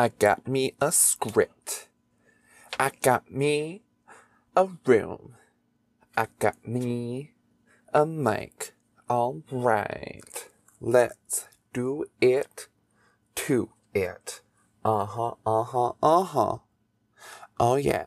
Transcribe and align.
I 0.00 0.08
got 0.08 0.48
me 0.48 0.72
a 0.80 0.92
script. 0.92 1.88
I 2.78 2.90
got 3.02 3.30
me 3.30 3.82
a 4.56 4.66
room. 4.86 5.34
I 6.16 6.28
got 6.38 6.56
me 6.66 7.32
a 7.92 8.06
mic. 8.06 8.72
All 9.10 9.42
right. 9.50 10.48
Let's 10.80 11.48
do 11.74 12.06
it 12.18 12.68
to 13.34 13.72
it. 13.92 14.40
Uh 14.82 15.04
huh, 15.04 15.34
uh 15.44 15.64
huh, 15.64 15.92
uh 16.02 16.22
huh. 16.22 16.56
Oh, 17.60 17.76
yeah. 17.76 18.06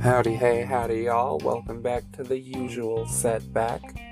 Howdy, 0.00 0.36
hey, 0.36 0.62
howdy, 0.62 1.00
y'all. 1.00 1.38
Welcome 1.38 1.82
back 1.82 2.04
to 2.12 2.22
the 2.22 2.38
usual 2.38 3.08
setback. 3.08 4.05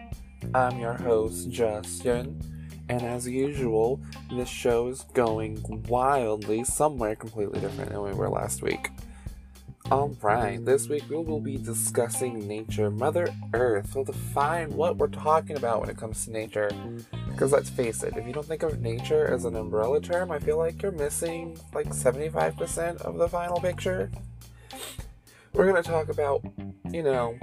I'm 0.55 0.79
your 0.79 0.93
host, 0.93 1.51
Justin, 1.51 2.41
and 2.89 3.03
as 3.03 3.27
usual, 3.27 4.01
this 4.31 4.49
show 4.49 4.87
is 4.87 5.01
going 5.13 5.61
wildly 5.89 6.63
somewhere 6.63 7.17
completely 7.17 7.59
different 7.59 7.91
than 7.91 8.01
we 8.01 8.13
were 8.13 8.29
last 8.29 8.63
week. 8.63 8.91
Alright, 9.91 10.65
this 10.65 10.89
week 10.89 11.03
we 11.11 11.17
will 11.17 11.41
be 11.41 11.57
discussing 11.57 12.47
nature. 12.47 12.89
Mother 12.89 13.35
Earth 13.53 13.97
will 13.97 14.05
define 14.05 14.73
what 14.77 14.97
we're 14.97 15.09
talking 15.09 15.57
about 15.57 15.81
when 15.81 15.91
it 15.91 15.97
comes 15.97 16.25
to 16.25 16.31
nature. 16.31 16.71
Because 17.31 17.51
let's 17.51 17.69
face 17.69 18.05
it, 18.05 18.17
if 18.17 18.25
you 18.25 18.33
don't 18.33 18.47
think 18.47 18.63
of 18.63 18.81
nature 18.81 19.27
as 19.27 19.47
an 19.47 19.57
umbrella 19.57 20.01
term, 20.01 20.31
I 20.31 20.39
feel 20.39 20.57
like 20.57 20.81
you're 20.83 20.93
missing 20.93 21.59
like 21.75 21.89
75% 21.89 23.03
of 23.03 23.19
the 23.19 23.29
final 23.29 23.59
picture. 23.59 24.09
We're 25.55 25.71
going 25.71 25.81
to 25.81 25.89
talk 25.89 26.09
about, 26.09 26.45
you 26.91 27.05
know, 27.05 27.39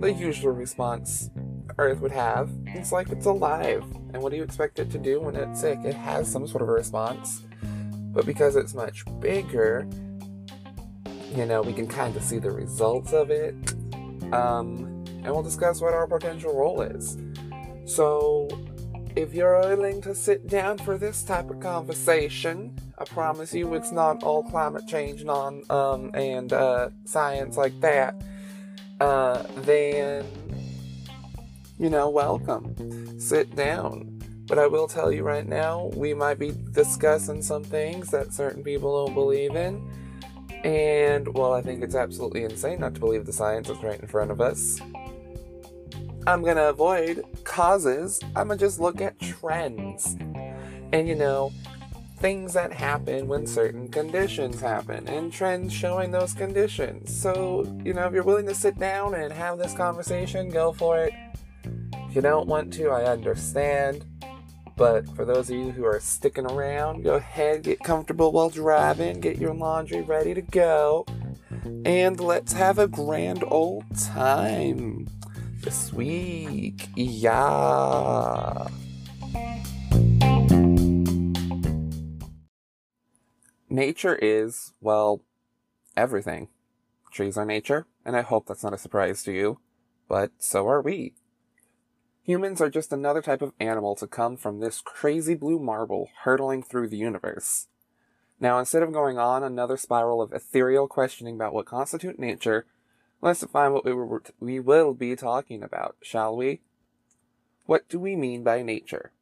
the 0.00 0.12
usual 0.12 0.50
response 0.50 1.30
Earth 1.78 2.00
would 2.00 2.10
have. 2.10 2.50
It's 2.66 2.90
like 2.90 3.08
it's 3.10 3.26
alive. 3.26 3.84
And 4.12 4.20
what 4.20 4.30
do 4.32 4.36
you 4.36 4.42
expect 4.42 4.80
it 4.80 4.90
to 4.90 4.98
do 4.98 5.20
when 5.20 5.36
it's 5.36 5.60
sick? 5.60 5.78
It 5.84 5.94
has 5.94 6.30
some 6.30 6.44
sort 6.48 6.62
of 6.62 6.68
a 6.68 6.72
response. 6.72 7.44
But 7.62 8.26
because 8.26 8.56
it's 8.56 8.74
much 8.74 9.04
bigger, 9.20 9.88
you 11.36 11.46
know, 11.46 11.62
we 11.62 11.72
can 11.72 11.86
kind 11.86 12.16
of 12.16 12.24
see 12.24 12.40
the 12.40 12.50
results 12.50 13.12
of 13.12 13.30
it. 13.30 13.54
Um, 14.32 15.04
and 15.06 15.26
we'll 15.26 15.44
discuss 15.44 15.80
what 15.80 15.94
our 15.94 16.08
potential 16.08 16.52
role 16.58 16.82
is. 16.82 17.16
So, 17.84 18.48
if 19.16 19.34
you're 19.34 19.60
willing 19.60 20.00
to 20.02 20.14
sit 20.14 20.46
down 20.46 20.78
for 20.78 20.96
this 20.96 21.22
type 21.22 21.50
of 21.50 21.60
conversation, 21.60 22.76
I 22.98 23.04
promise 23.04 23.52
you 23.52 23.74
it's 23.74 23.92
not 23.92 24.22
all 24.22 24.42
climate 24.42 24.86
change 24.86 25.24
non 25.24 25.62
um, 25.70 26.10
and 26.14 26.52
uh, 26.52 26.90
science 27.04 27.56
like 27.56 27.78
that. 27.80 28.14
Uh, 29.00 29.42
then, 29.58 30.24
you 31.78 31.90
know, 31.90 32.08
welcome. 32.08 33.20
Sit 33.20 33.54
down. 33.56 34.08
But 34.46 34.58
I 34.58 34.66
will 34.66 34.88
tell 34.88 35.12
you 35.12 35.22
right 35.22 35.46
now, 35.46 35.90
we 35.94 36.14
might 36.14 36.38
be 36.38 36.52
discussing 36.72 37.42
some 37.42 37.64
things 37.64 38.10
that 38.10 38.32
certain 38.32 38.62
people 38.62 39.04
don't 39.06 39.14
believe 39.14 39.54
in. 39.56 39.90
And, 40.64 41.26
well, 41.34 41.52
I 41.52 41.62
think 41.62 41.82
it's 41.82 41.94
absolutely 41.94 42.44
insane 42.44 42.80
not 42.80 42.94
to 42.94 43.00
believe 43.00 43.26
the 43.26 43.32
science 43.32 43.68
that's 43.68 43.82
right 43.82 44.00
in 44.00 44.06
front 44.06 44.30
of 44.30 44.40
us. 44.40 44.80
I'm 46.24 46.42
gonna 46.42 46.68
avoid 46.68 47.24
causes. 47.42 48.20
I'm 48.36 48.48
gonna 48.48 48.56
just 48.56 48.78
look 48.78 49.00
at 49.00 49.18
trends. 49.18 50.16
And, 50.92 51.08
you 51.08 51.16
know, 51.16 51.52
things 52.18 52.52
that 52.52 52.72
happen 52.72 53.26
when 53.26 53.44
certain 53.44 53.88
conditions 53.88 54.60
happen 54.60 55.08
and 55.08 55.32
trends 55.32 55.72
showing 55.72 56.12
those 56.12 56.32
conditions. 56.32 57.12
So, 57.20 57.64
you 57.84 57.92
know, 57.92 58.06
if 58.06 58.12
you're 58.12 58.22
willing 58.22 58.46
to 58.46 58.54
sit 58.54 58.78
down 58.78 59.14
and 59.14 59.32
have 59.32 59.58
this 59.58 59.74
conversation, 59.74 60.48
go 60.48 60.72
for 60.72 61.00
it. 61.00 61.12
If 62.08 62.14
you 62.14 62.22
don't 62.22 62.46
want 62.46 62.72
to, 62.74 62.90
I 62.90 63.04
understand. 63.06 64.04
But 64.76 65.08
for 65.16 65.24
those 65.24 65.50
of 65.50 65.56
you 65.56 65.72
who 65.72 65.84
are 65.84 65.98
sticking 65.98 66.46
around, 66.46 67.02
go 67.02 67.14
ahead, 67.14 67.62
get 67.62 67.80
comfortable 67.80 68.30
while 68.30 68.48
driving, 68.48 69.20
get 69.20 69.38
your 69.38 69.54
laundry 69.54 70.02
ready 70.02 70.34
to 70.34 70.42
go, 70.42 71.04
and 71.84 72.18
let's 72.20 72.52
have 72.52 72.78
a 72.78 72.86
grand 72.86 73.44
old 73.48 73.84
time 73.98 75.08
this 75.62 75.92
week. 75.92 76.88
Yeah. 76.96 78.66
Nature 83.70 84.16
is, 84.16 84.74
well, 84.80 85.22
everything. 85.96 86.48
Trees 87.12 87.36
are 87.38 87.46
nature, 87.46 87.86
and 88.04 88.16
I 88.16 88.22
hope 88.22 88.46
that's 88.46 88.64
not 88.64 88.74
a 88.74 88.78
surprise 88.78 89.22
to 89.22 89.32
you, 89.32 89.60
but 90.08 90.32
so 90.38 90.68
are 90.68 90.82
we. 90.82 91.14
Humans 92.24 92.60
are 92.60 92.70
just 92.70 92.92
another 92.92 93.22
type 93.22 93.42
of 93.42 93.52
animal 93.58 93.94
to 93.96 94.06
come 94.06 94.36
from 94.36 94.60
this 94.60 94.80
crazy 94.80 95.34
blue 95.34 95.58
marble 95.58 96.10
hurtling 96.24 96.62
through 96.62 96.88
the 96.88 96.96
universe. 96.96 97.68
Now, 98.38 98.58
instead 98.58 98.82
of 98.82 98.92
going 98.92 99.18
on 99.18 99.42
another 99.42 99.76
spiral 99.76 100.20
of 100.20 100.32
ethereal 100.32 100.88
questioning 100.88 101.36
about 101.36 101.54
what 101.54 101.66
constitutes 101.66 102.18
nature, 102.18 102.66
let's 103.22 103.40
define 103.40 103.72
what 103.72 103.84
we, 103.84 103.92
were, 103.92 104.22
we 104.40 104.60
will 104.60 104.92
be 104.92 105.16
talking 105.16 105.62
about, 105.62 105.96
shall 106.02 106.36
we? 106.36 106.60
What 107.64 107.88
do 107.88 107.98
we 107.98 108.16
mean 108.16 108.42
by 108.42 108.62
nature? 108.62 109.12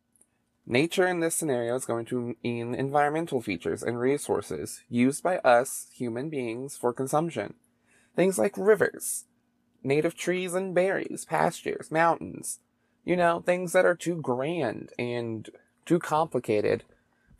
Nature 0.67 1.07
in 1.07 1.21
this 1.21 1.35
scenario 1.35 1.75
is 1.75 1.85
going 1.85 2.07
to 2.07 2.37
mean 2.43 2.75
environmental 2.75 3.41
features 3.41 3.83
and 3.83 3.99
resources 3.99 4.83
used 4.89 5.23
by 5.23 5.39
us, 5.39 5.89
human 5.95 6.31
beings, 6.31 6.77
for 6.77 6.93
consumption. 6.93 7.55
Things 8.17 8.39
like 8.39 8.55
rivers, 8.57 9.25
native 9.83 10.17
trees 10.17 10.55
and 10.55 10.75
berries, 10.75 11.25
pastures, 11.25 11.91
mountains, 11.91 12.61
you 13.05 13.17
know, 13.17 13.41
things 13.41 13.73
that 13.73 13.85
are 13.85 13.95
too 13.95 14.17
grand 14.17 14.91
and 14.99 15.51
too 15.85 15.99
complicated 15.99 16.85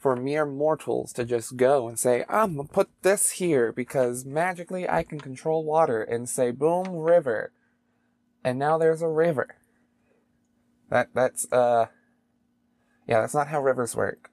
for 0.01 0.17
mere 0.17 0.47
mortals 0.47 1.13
to 1.13 1.25
just 1.27 1.57
go 1.57 1.87
and 1.87 1.99
say, 1.99 2.25
I'm 2.27 2.57
gonna 2.57 2.69
put 2.69 2.89
this 3.03 3.33
here 3.33 3.71
because 3.71 4.25
magically 4.25 4.89
I 4.89 5.03
can 5.03 5.21
control 5.21 5.63
water 5.63 6.03
and 6.03 6.27
say, 6.27 6.51
boom, 6.51 6.89
river. 6.89 7.53
And 8.43 8.59
now 8.59 8.79
there's 8.79 9.03
a 9.03 9.09
river. 9.09 9.57
That, 10.89 11.11
that's, 11.15 11.47
uh, 11.53 11.87
yeah, 13.07 13.21
that's 13.21 13.35
not 13.35 13.49
how 13.49 13.63
rivers 13.63 13.95
work. 13.95 14.31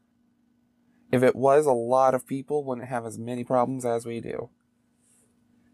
If 1.11 1.21
it 1.21 1.35
was, 1.35 1.65
a 1.65 1.73
lot 1.73 2.15
of 2.15 2.25
people 2.25 2.63
wouldn't 2.63 2.87
have 2.87 3.05
as 3.05 3.19
many 3.19 3.43
problems 3.43 3.85
as 3.85 4.05
we 4.05 4.21
do. 4.21 4.49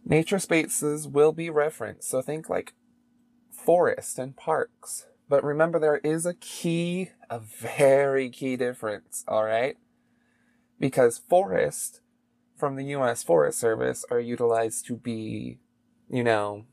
Nature 0.04 0.40
spaces 0.40 1.08
will 1.08 1.32
be 1.32 1.50
referenced, 1.52 2.10
so 2.10 2.22
think 2.22 2.50
like 2.50 2.74
forest 3.52 4.18
and 4.18 4.36
parks. 4.36 5.06
But 5.30 5.44
remember, 5.44 5.80
there 5.80 5.98
is 5.98 6.26
a 6.26 6.34
key, 6.34 7.12
a 7.30 7.40
very 7.40 8.30
key 8.30 8.56
difference, 8.56 9.24
alright? 9.28 9.78
Because 10.84 11.18
forests 11.18 12.02
from 12.58 12.76
the 12.76 12.84
US 12.88 13.24
Forest 13.24 13.58
Service 13.58 14.04
are 14.12 14.20
utilized 14.20 14.86
to 14.88 14.98
be, 14.98 15.60
you 16.10 16.26
know, 16.26 16.66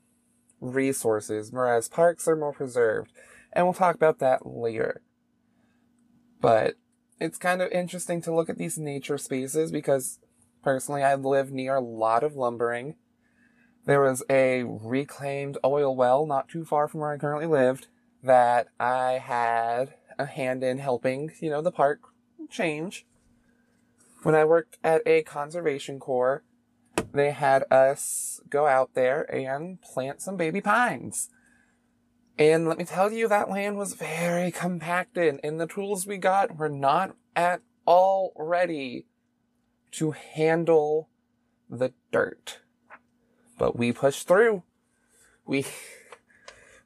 resources, 0.59 1.49
whereas 1.49 1.87
parks 1.87 2.27
are 2.27 2.35
more 2.35 2.51
preserved. 2.51 3.13
And 3.53 3.65
we'll 3.65 3.73
talk 3.73 3.95
about 3.95 4.19
that 4.19 4.45
later. 4.45 5.01
But 6.41 6.75
it's 7.21 7.37
kind 7.37 7.61
of 7.61 7.71
interesting 7.71 8.21
to 8.23 8.35
look 8.35 8.49
at 8.49 8.57
these 8.57 8.77
nature 8.77 9.17
spaces 9.17 9.71
because 9.71 10.19
personally 10.61 11.03
I 11.03 11.15
live 11.15 11.53
near 11.53 11.75
a 11.75 11.79
lot 11.79 12.21
of 12.21 12.35
lumbering. 12.35 12.95
There 13.85 14.01
was 14.01 14.23
a 14.29 14.63
reclaimed 14.63 15.57
oil 15.63 15.95
well 15.95 16.25
not 16.25 16.49
too 16.49 16.65
far 16.65 16.89
from 16.89 16.99
where 16.99 17.13
I 17.13 17.17
currently 17.17 17.47
lived 17.47 17.87
that 18.21 18.67
I 18.77 19.19
had 19.19 19.93
a 20.19 20.25
hand 20.25 20.65
in 20.65 20.79
helping, 20.79 21.31
you 21.39 21.49
know, 21.49 21.61
the 21.61 21.71
park 21.71 22.01
change. 22.49 23.05
When 24.23 24.35
I 24.35 24.45
worked 24.45 24.77
at 24.83 25.01
a 25.05 25.23
conservation 25.23 25.99
corps, 25.99 26.43
they 27.11 27.31
had 27.31 27.63
us 27.71 28.39
go 28.49 28.67
out 28.67 28.93
there 28.93 29.23
and 29.33 29.81
plant 29.81 30.21
some 30.21 30.37
baby 30.37 30.61
pines. 30.61 31.29
And 32.37 32.67
let 32.67 32.77
me 32.77 32.85
tell 32.85 33.11
you, 33.11 33.27
that 33.27 33.49
land 33.49 33.77
was 33.77 33.93
very 33.93 34.51
compacted, 34.51 35.39
and 35.43 35.59
the 35.59 35.67
tools 35.67 36.05
we 36.05 36.17
got 36.17 36.57
were 36.57 36.69
not 36.69 37.15
at 37.35 37.61
all 37.85 38.33
ready 38.37 39.05
to 39.91 40.11
handle 40.11 41.09
the 41.69 41.93
dirt. 42.11 42.59
But 43.57 43.77
we 43.77 43.91
pushed 43.91 44.27
through. 44.27 44.63
We 45.45 45.65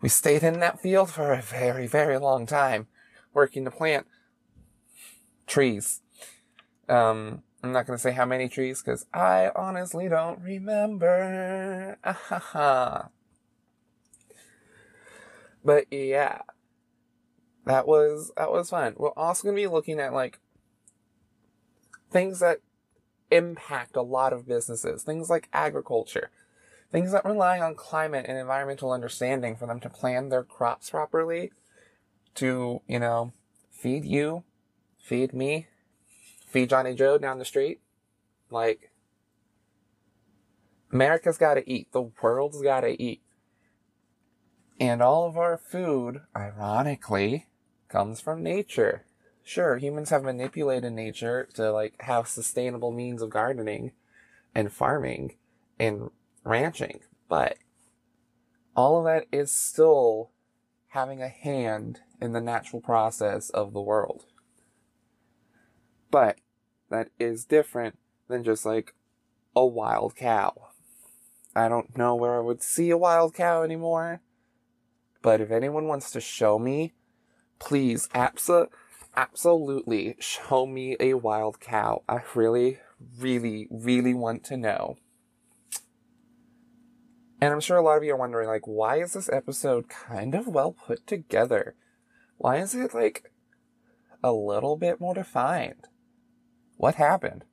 we 0.02 0.10
stayed 0.10 0.44
in 0.44 0.60
that 0.60 0.82
field 0.82 1.10
for 1.10 1.34
a 1.34 1.42
very, 1.42 1.88
very 1.88 2.18
long 2.18 2.46
time, 2.46 2.88
working 3.34 3.66
to 3.66 3.72
plant 3.72 4.08
trees. 5.48 6.02
Um, 6.88 7.44
I'm 7.64 7.72
not 7.72 7.88
going 7.88 7.98
to 7.98 8.02
say 8.02 8.12
how 8.12 8.26
many 8.26 8.48
trees 8.48 8.82
because 8.82 9.06
I 9.14 9.52
honestly 9.56 10.08
don't 10.08 10.40
remember. 10.42 11.98
but 15.64 15.86
yeah, 15.92 16.42
that 17.66 17.88
was 17.88 18.32
that 18.38 18.52
was 18.52 18.70
fun. 18.70 18.94
We're 18.98 19.10
also 19.12 19.44
going 19.44 19.56
to 19.56 19.62
be 19.62 19.68
looking 19.68 20.00
at 20.00 20.14
like 20.14 20.40
things 22.12 22.40
that 22.40 22.60
impact 23.32 23.96
a 23.96 24.02
lot 24.02 24.32
of 24.32 24.48
businesses, 24.48 25.04
things 25.04 25.30
like 25.30 25.50
agriculture, 25.52 26.30
things 26.92 27.12
that 27.12 27.26
rely 27.26 27.60
on 27.60 27.76
climate 27.76 28.26
and 28.28 28.38
environmental 28.38 28.92
understanding 28.92 29.56
for 29.56 29.66
them 29.66 29.80
to 29.80 29.90
plan 29.90 30.30
their 30.30 30.44
crops 30.44 30.92
properly 30.92 31.52
to, 32.36 32.82
you 32.88 33.00
know, 33.00 33.34
feed 33.72 34.06
you, 34.06 34.44
feed 35.00 35.34
me, 35.34 35.68
feed 36.56 36.70
Johnny 36.70 36.96
Joe 36.96 37.18
down 37.18 37.38
the 37.38 37.44
street. 37.44 37.82
Like, 38.50 38.90
America's 40.90 41.38
got 41.38 41.56
to 41.56 41.70
eat. 41.70 41.92
The 41.92 42.10
world's 42.22 42.62
got 42.62 42.80
to 42.82 43.02
eat. 43.02 43.22
And 44.80 45.02
all 45.02 45.28
of 45.28 45.36
our 45.36 45.58
food, 45.58 46.22
ironically, 46.34 47.48
comes 47.90 48.22
from 48.22 48.42
nature. 48.42 49.04
Sure, 49.44 49.76
humans 49.76 50.12
have 50.12 50.24
manipulated 50.24 50.94
nature 50.94 51.50
to 51.56 51.74
like 51.74 52.02
have 52.04 52.30
sustainable 52.30 52.92
means 52.94 53.22
of 53.22 53.32
gardening 53.32 53.92
and 54.56 54.72
farming 54.72 55.36
and 55.78 56.10
ranching, 56.46 57.02
but 57.28 57.58
all 58.78 58.98
of 58.98 59.04
that 59.04 59.26
is 59.30 59.52
still 59.52 60.32
having 60.90 61.22
a 61.22 61.28
hand 61.28 62.00
in 62.22 62.32
the 62.32 62.40
natural 62.40 62.82
process 62.82 63.50
of 63.50 63.74
the 63.74 63.82
world. 63.82 64.24
But 66.10 66.38
that 66.90 67.10
is 67.20 67.46
different 67.46 67.98
than 68.28 68.44
just 68.44 68.66
like 68.66 68.94
a 69.56 69.66
wild 69.66 70.16
cow. 70.16 70.70
I 71.56 71.70
don't 71.70 71.98
know 71.98 72.16
where 72.16 72.36
I 72.36 72.42
would 72.42 72.62
see 72.62 72.90
a 72.90 72.98
wild 72.98 73.34
cow 73.34 73.64
anymore. 73.64 74.22
But 75.22 75.42
if 75.42 75.50
anyone 75.50 75.88
wants 75.88 76.12
to 76.12 76.22
show 76.22 76.60
me, 76.60 76.94
please, 77.58 78.08
abso- 78.10 78.68
absolutely 79.16 80.16
show 80.20 80.66
me 80.66 80.98
a 81.00 81.16
wild 81.16 81.60
cow. 81.60 82.04
I 82.08 82.20
really, 82.36 82.80
really, 83.18 83.68
really 83.72 84.14
want 84.14 84.44
to 84.46 84.58
know. 84.58 84.98
And 87.42 87.54
I'm 87.54 87.60
sure 87.60 87.78
a 87.78 87.82
lot 87.82 87.98
of 87.98 88.04
you 88.04 88.14
are 88.14 88.18
wondering, 88.18 88.48
like, 88.48 88.68
why 88.68 89.02
is 89.02 89.14
this 89.14 89.30
episode 89.30 89.90
kind 89.90 90.36
of 90.36 90.48
well 90.48 90.74
put 90.74 91.08
together? 91.08 91.76
Why 92.38 92.58
is 92.58 92.76
it, 92.76 92.94
like, 92.94 93.32
a 94.24 94.32
little 94.32 94.78
bit 94.78 95.00
more 95.00 95.14
defined? 95.14 95.88
What 96.78 96.96
happened? 96.96 97.46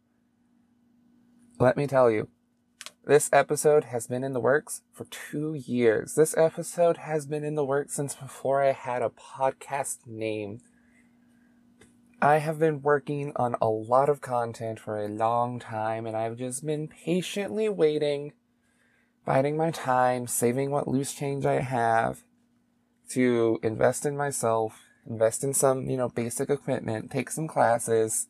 Let 1.58 1.76
me 1.76 1.86
tell 1.86 2.10
you, 2.10 2.28
this 3.04 3.30
episode 3.32 3.84
has 3.84 4.06
been 4.06 4.24
in 4.24 4.32
the 4.32 4.40
works 4.40 4.82
for 4.92 5.04
two 5.04 5.54
years. 5.54 6.14
This 6.14 6.36
episode 6.36 6.98
has 6.98 7.26
been 7.26 7.44
in 7.44 7.54
the 7.54 7.64
works 7.64 7.94
since 7.94 8.14
before 8.14 8.62
I 8.62 8.72
had 8.72 9.00
a 9.02 9.10
podcast 9.10 10.06
name. 10.06 10.60
I 12.20 12.38
have 12.38 12.58
been 12.58 12.82
working 12.82 13.32
on 13.36 13.56
a 13.60 13.68
lot 13.68 14.08
of 14.08 14.20
content 14.20 14.80
for 14.80 14.98
a 14.98 15.08
long 15.08 15.58
time, 15.58 16.06
and 16.06 16.16
I've 16.16 16.36
just 16.36 16.64
been 16.64 16.88
patiently 16.88 17.68
waiting, 17.68 18.32
biding 19.24 19.56
my 19.56 19.70
time, 19.70 20.26
saving 20.26 20.70
what 20.70 20.88
loose 20.88 21.14
change 21.14 21.46
I 21.46 21.60
have 21.60 22.24
to 23.10 23.60
invest 23.62 24.04
in 24.06 24.16
myself, 24.16 24.80
invest 25.08 25.44
in 25.44 25.54
some, 25.54 25.88
you 25.88 25.96
know, 25.96 26.08
basic 26.08 26.50
equipment, 26.50 27.10
take 27.10 27.30
some 27.30 27.48
classes, 27.48 28.28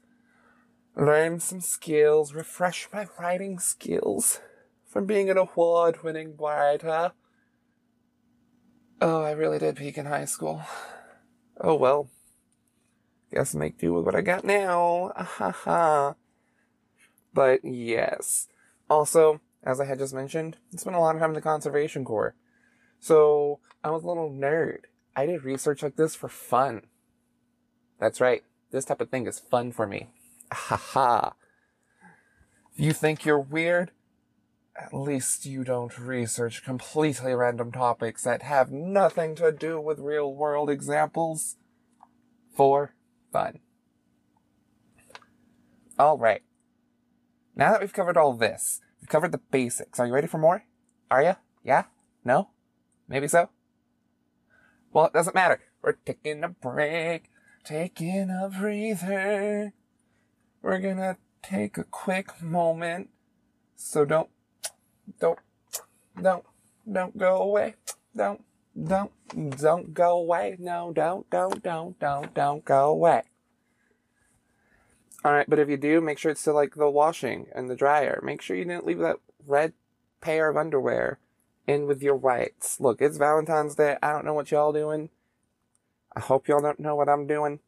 learn 0.96 1.40
some 1.40 1.60
skills, 1.60 2.34
refresh 2.34 2.88
my 2.92 3.06
writing 3.18 3.58
skills 3.58 4.40
from 4.86 5.06
being 5.06 5.30
an 5.30 5.38
award 5.38 6.02
winning 6.02 6.36
writer. 6.36 7.12
Oh, 9.00 9.22
I 9.22 9.32
really 9.32 9.58
did 9.58 9.76
peak 9.76 9.98
in 9.98 10.06
high 10.06 10.26
school. 10.26 10.62
Oh 11.60 11.74
well. 11.74 12.08
Guess 13.32 13.54
make 13.54 13.78
do 13.78 13.94
with 13.94 14.04
what 14.04 14.14
I 14.14 14.20
got 14.20 14.44
now. 14.44 15.12
Ah, 15.16 15.24
ha 15.24 15.50
ha. 15.50 16.14
But 17.32 17.64
yes. 17.64 18.48
Also, 18.90 19.40
as 19.64 19.80
I 19.80 19.86
had 19.86 19.98
just 19.98 20.14
mentioned, 20.14 20.58
I 20.72 20.76
spent 20.76 20.96
a 20.96 20.98
lot 20.98 21.14
of 21.14 21.20
time 21.20 21.30
in 21.30 21.34
the 21.34 21.40
Conservation 21.40 22.04
Corps. 22.04 22.34
So 23.00 23.60
I 23.82 23.90
was 23.90 24.04
a 24.04 24.06
little 24.06 24.30
nerd. 24.30 24.80
I 25.16 25.26
did 25.26 25.44
research 25.44 25.82
like 25.82 25.96
this 25.96 26.14
for 26.14 26.28
fun. 26.28 26.82
That's 27.98 28.20
right. 28.20 28.42
This 28.70 28.84
type 28.84 29.00
of 29.00 29.10
thing 29.10 29.26
is 29.26 29.38
fun 29.38 29.72
for 29.72 29.86
me. 29.86 30.10
Ha 30.52 30.76
ha. 30.76 31.34
You 32.74 32.92
think 32.92 33.24
you're 33.24 33.40
weird? 33.40 33.90
At 34.76 34.94
least 34.94 35.44
you 35.44 35.64
don't 35.64 35.98
research 35.98 36.64
completely 36.64 37.34
random 37.34 37.72
topics 37.72 38.22
that 38.24 38.42
have 38.42 38.70
nothing 38.70 39.34
to 39.36 39.52
do 39.52 39.80
with 39.80 39.98
real 39.98 40.34
world 40.34 40.70
examples. 40.70 41.56
For 42.54 42.94
fun. 43.32 43.60
Alright. 45.98 46.42
Now 47.54 47.72
that 47.72 47.80
we've 47.80 47.92
covered 47.92 48.16
all 48.16 48.34
this, 48.34 48.80
we've 49.00 49.08
covered 49.08 49.32
the 49.32 49.40
basics. 49.50 49.98
Are 50.00 50.06
you 50.06 50.12
ready 50.12 50.26
for 50.26 50.38
more? 50.38 50.64
Are 51.10 51.22
you? 51.22 51.36
Yeah? 51.62 51.84
No? 52.24 52.48
Maybe 53.08 53.28
so? 53.28 53.50
Well, 54.92 55.06
it 55.06 55.12
doesn't 55.12 55.34
matter. 55.34 55.60
We're 55.82 55.92
taking 55.92 56.44
a 56.44 56.48
break, 56.48 57.30
taking 57.64 58.30
a 58.30 58.48
breather. 58.48 59.72
We're 60.62 60.78
gonna 60.78 61.18
take 61.42 61.76
a 61.76 61.84
quick 61.84 62.40
moment. 62.40 63.10
So 63.76 64.04
don't 64.04 64.28
don't, 65.18 65.38
don't, 66.20 66.44
don't 66.90 67.16
go 67.16 67.42
away. 67.42 67.74
Don't, 68.16 68.44
don't, 68.80 69.10
don't 69.56 69.94
go 69.94 70.18
away. 70.18 70.56
No, 70.58 70.92
don't, 70.94 71.28
don't, 71.30 71.62
don't, 71.62 71.98
don't, 71.98 72.34
don't 72.34 72.64
go 72.64 72.90
away. 72.90 73.22
Alright, 75.24 75.48
but 75.48 75.58
if 75.58 75.68
you 75.68 75.76
do, 75.76 76.00
make 76.00 76.18
sure 76.18 76.32
it's 76.32 76.40
still 76.40 76.54
like 76.54 76.74
the 76.74 76.90
washing 76.90 77.46
and 77.54 77.70
the 77.70 77.76
dryer. 77.76 78.20
Make 78.24 78.42
sure 78.42 78.56
you 78.56 78.64
didn't 78.64 78.86
leave 78.86 78.98
that 78.98 79.18
red 79.46 79.72
pair 80.20 80.48
of 80.48 80.56
underwear 80.56 81.18
in 81.66 81.86
with 81.86 82.02
your 82.02 82.16
whites. 82.16 82.80
Look, 82.80 83.00
it's 83.00 83.18
Valentine's 83.18 83.76
Day. 83.76 83.96
I 84.02 84.12
don't 84.12 84.24
know 84.24 84.34
what 84.34 84.50
y'all 84.50 84.72
doing. 84.72 85.10
I 86.14 86.20
hope 86.20 86.48
y'all 86.48 86.60
don't 86.60 86.80
know 86.80 86.96
what 86.96 87.08
I'm 87.08 87.26
doing. 87.26 87.60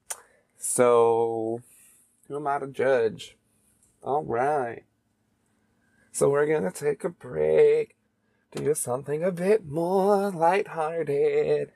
So, 0.58 1.60
who 2.28 2.36
am 2.36 2.46
I 2.46 2.58
to 2.58 2.66
judge? 2.66 3.36
Alright. 4.02 4.84
So 6.12 6.30
we're 6.30 6.46
gonna 6.46 6.70
take 6.70 7.04
a 7.04 7.08
break, 7.08 7.96
do 8.52 8.74
something 8.74 9.22
a 9.24 9.32
bit 9.32 9.66
more 9.66 10.30
lighthearted. 10.30 11.72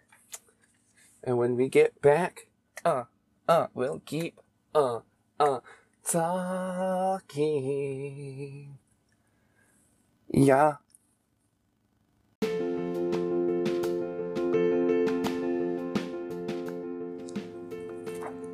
And 1.25 1.37
when 1.39 1.57
we 1.57 1.69
get 1.69 2.01
back, 2.01 2.49
uh, 2.85 3.05
uh, 3.49 3.67
we'll 3.75 4.01
keep, 4.01 4.41
uh, 4.75 5.01
uh, 5.41 5.61
talking. 6.07 7.19
Yeah. 10.33 10.77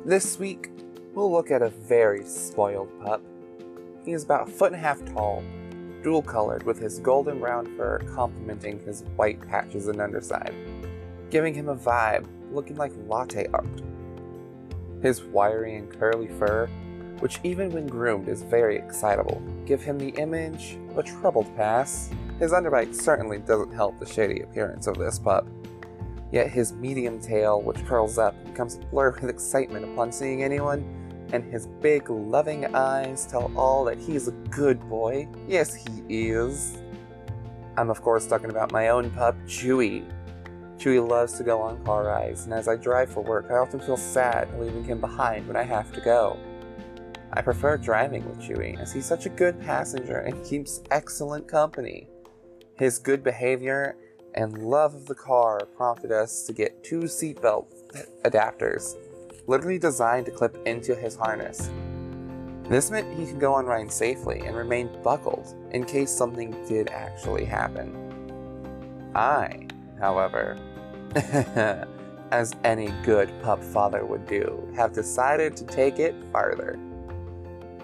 This 0.05 0.37
week, 0.37 0.74
we'll 1.15 1.31
look 1.31 1.49
at 1.49 1.61
a 1.61 1.69
very 1.69 2.25
spoiled 2.25 2.89
pup. 3.01 3.21
He 4.03 4.11
is 4.11 4.23
about 4.23 4.49
a 4.49 4.51
foot 4.51 4.73
and 4.73 4.75
a 4.75 4.83
half 4.83 5.03
tall, 5.13 5.43
dual 6.03 6.21
colored 6.21 6.63
with 6.63 6.77
his 6.77 6.99
golden 6.99 7.39
brown 7.39 7.65
fur 7.77 7.99
complementing 8.13 8.79
his 8.81 9.03
white 9.15 9.41
patches 9.47 9.87
and 9.87 10.01
underside, 10.01 10.53
giving 11.31 11.53
him 11.53 11.69
a 11.69 11.75
vibe 11.75 12.27
looking 12.51 12.75
like 12.75 12.91
latte 13.07 13.47
art. 13.53 13.81
His 15.01 15.23
wiry 15.23 15.77
and 15.77 15.89
curly 15.89 16.27
fur, 16.27 16.67
which 17.19 17.39
even 17.43 17.69
when 17.69 17.87
groomed 17.87 18.27
is 18.27 18.43
very 18.43 18.77
excitable, 18.77 19.41
give 19.65 19.81
him 19.81 19.97
the 19.97 20.09
image 20.21 20.77
of 20.89 20.97
a 20.97 21.03
troubled 21.03 21.55
past. 21.55 22.13
His 22.39 22.51
underbite 22.51 22.93
certainly 22.93 23.39
doesn't 23.39 23.73
help 23.73 23.97
the 23.99 24.05
shady 24.05 24.41
appearance 24.41 24.85
of 24.87 24.97
this 24.97 25.17
pup. 25.17 25.47
Yet 26.31 26.51
his 26.51 26.73
medium 26.73 27.21
tail, 27.21 27.61
which 27.61 27.85
curls 27.85 28.17
up, 28.17 28.35
becomes 28.45 28.75
a 28.75 28.79
blur 28.79 29.11
with 29.11 29.29
excitement 29.29 29.85
upon 29.85 30.11
seeing 30.11 30.43
anyone 30.43 30.83
and 31.35 31.43
his 31.51 31.67
big, 31.81 32.09
loving 32.09 32.73
eyes 32.73 33.27
tell 33.27 33.51
all 33.57 33.83
that 33.85 33.99
he's 33.99 34.27
a 34.27 34.31
good 34.31 34.79
boy. 34.89 35.27
Yes, 35.47 35.75
he 35.75 36.29
is. 36.29 36.77
I'm, 37.77 37.89
of 37.89 38.01
course, 38.01 38.25
talking 38.25 38.49
about 38.49 38.71
my 38.71 38.87
own 38.87 39.11
pup, 39.11 39.35
Chewy. 39.45 40.09
Chewy 40.77 41.05
loves 41.05 41.33
to 41.33 41.43
go 41.43 41.61
on 41.61 41.83
car 41.83 42.05
rides, 42.05 42.45
and 42.45 42.53
as 42.53 42.67
I 42.69 42.77
drive 42.77 43.11
for 43.11 43.21
work, 43.21 43.47
I 43.49 43.55
often 43.55 43.81
feel 43.81 43.97
sad 43.97 44.47
leaving 44.59 44.85
him 44.85 45.01
behind 45.01 45.45
when 45.47 45.57
I 45.57 45.63
have 45.63 45.91
to 45.93 46.01
go. 46.01 46.37
I 47.33 47.41
prefer 47.41 47.77
driving 47.77 48.27
with 48.29 48.39
Chewy, 48.39 48.79
as 48.79 48.93
he's 48.93 49.05
such 49.05 49.25
a 49.25 49.29
good 49.29 49.59
passenger 49.59 50.19
and 50.19 50.45
keeps 50.45 50.81
excellent 50.89 51.49
company. 51.49 52.07
His 52.77 52.97
good 52.97 53.23
behavior 53.23 53.97
and 54.35 54.57
love 54.57 54.95
of 54.95 55.05
the 55.05 55.15
car 55.15 55.59
prompted 55.75 56.11
us 56.11 56.43
to 56.43 56.53
get 56.53 56.83
two 56.83 57.01
seatbelt 57.01 57.67
adapters 58.23 58.95
literally 59.47 59.79
designed 59.79 60.25
to 60.25 60.31
clip 60.31 60.57
into 60.65 60.95
his 60.95 61.15
harness. 61.15 61.69
This 62.67 62.89
meant 62.89 63.15
he 63.17 63.27
could 63.27 63.39
go 63.39 63.53
on 63.53 63.65
rides 63.65 63.93
safely 63.93 64.41
and 64.41 64.55
remain 64.55 64.89
buckled 65.03 65.53
in 65.71 65.85
case 65.85 66.11
something 66.11 66.51
did 66.67 66.89
actually 66.89 67.45
happen. 67.45 69.11
I, 69.13 69.67
however, 69.99 70.57
as 72.31 72.53
any 72.63 72.87
good 73.03 73.31
pup 73.41 73.63
father 73.63 74.05
would 74.05 74.25
do, 74.25 74.67
have 74.75 74.93
decided 74.93 75.55
to 75.57 75.65
take 75.65 75.99
it 75.99 76.15
farther. 76.31 76.79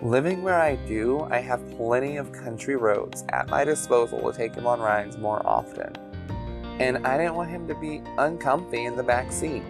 Living 0.01 0.41
where 0.41 0.59
I 0.59 0.77
do, 0.87 1.27
I 1.29 1.37
have 1.37 1.77
plenty 1.77 2.17
of 2.17 2.31
country 2.31 2.75
roads 2.75 3.23
at 3.29 3.49
my 3.49 3.63
disposal 3.63 4.19
to 4.31 4.35
take 4.35 4.55
him 4.55 4.65
on 4.65 4.79
rides 4.79 5.15
more 5.17 5.45
often. 5.45 5.95
And 6.79 7.05
I 7.05 7.17
didn't 7.17 7.35
want 7.35 7.51
him 7.51 7.67
to 7.67 7.75
be 7.75 8.01
uncomfy 8.17 8.85
in 8.85 8.95
the 8.95 9.03
back 9.03 9.31
seat. 9.31 9.61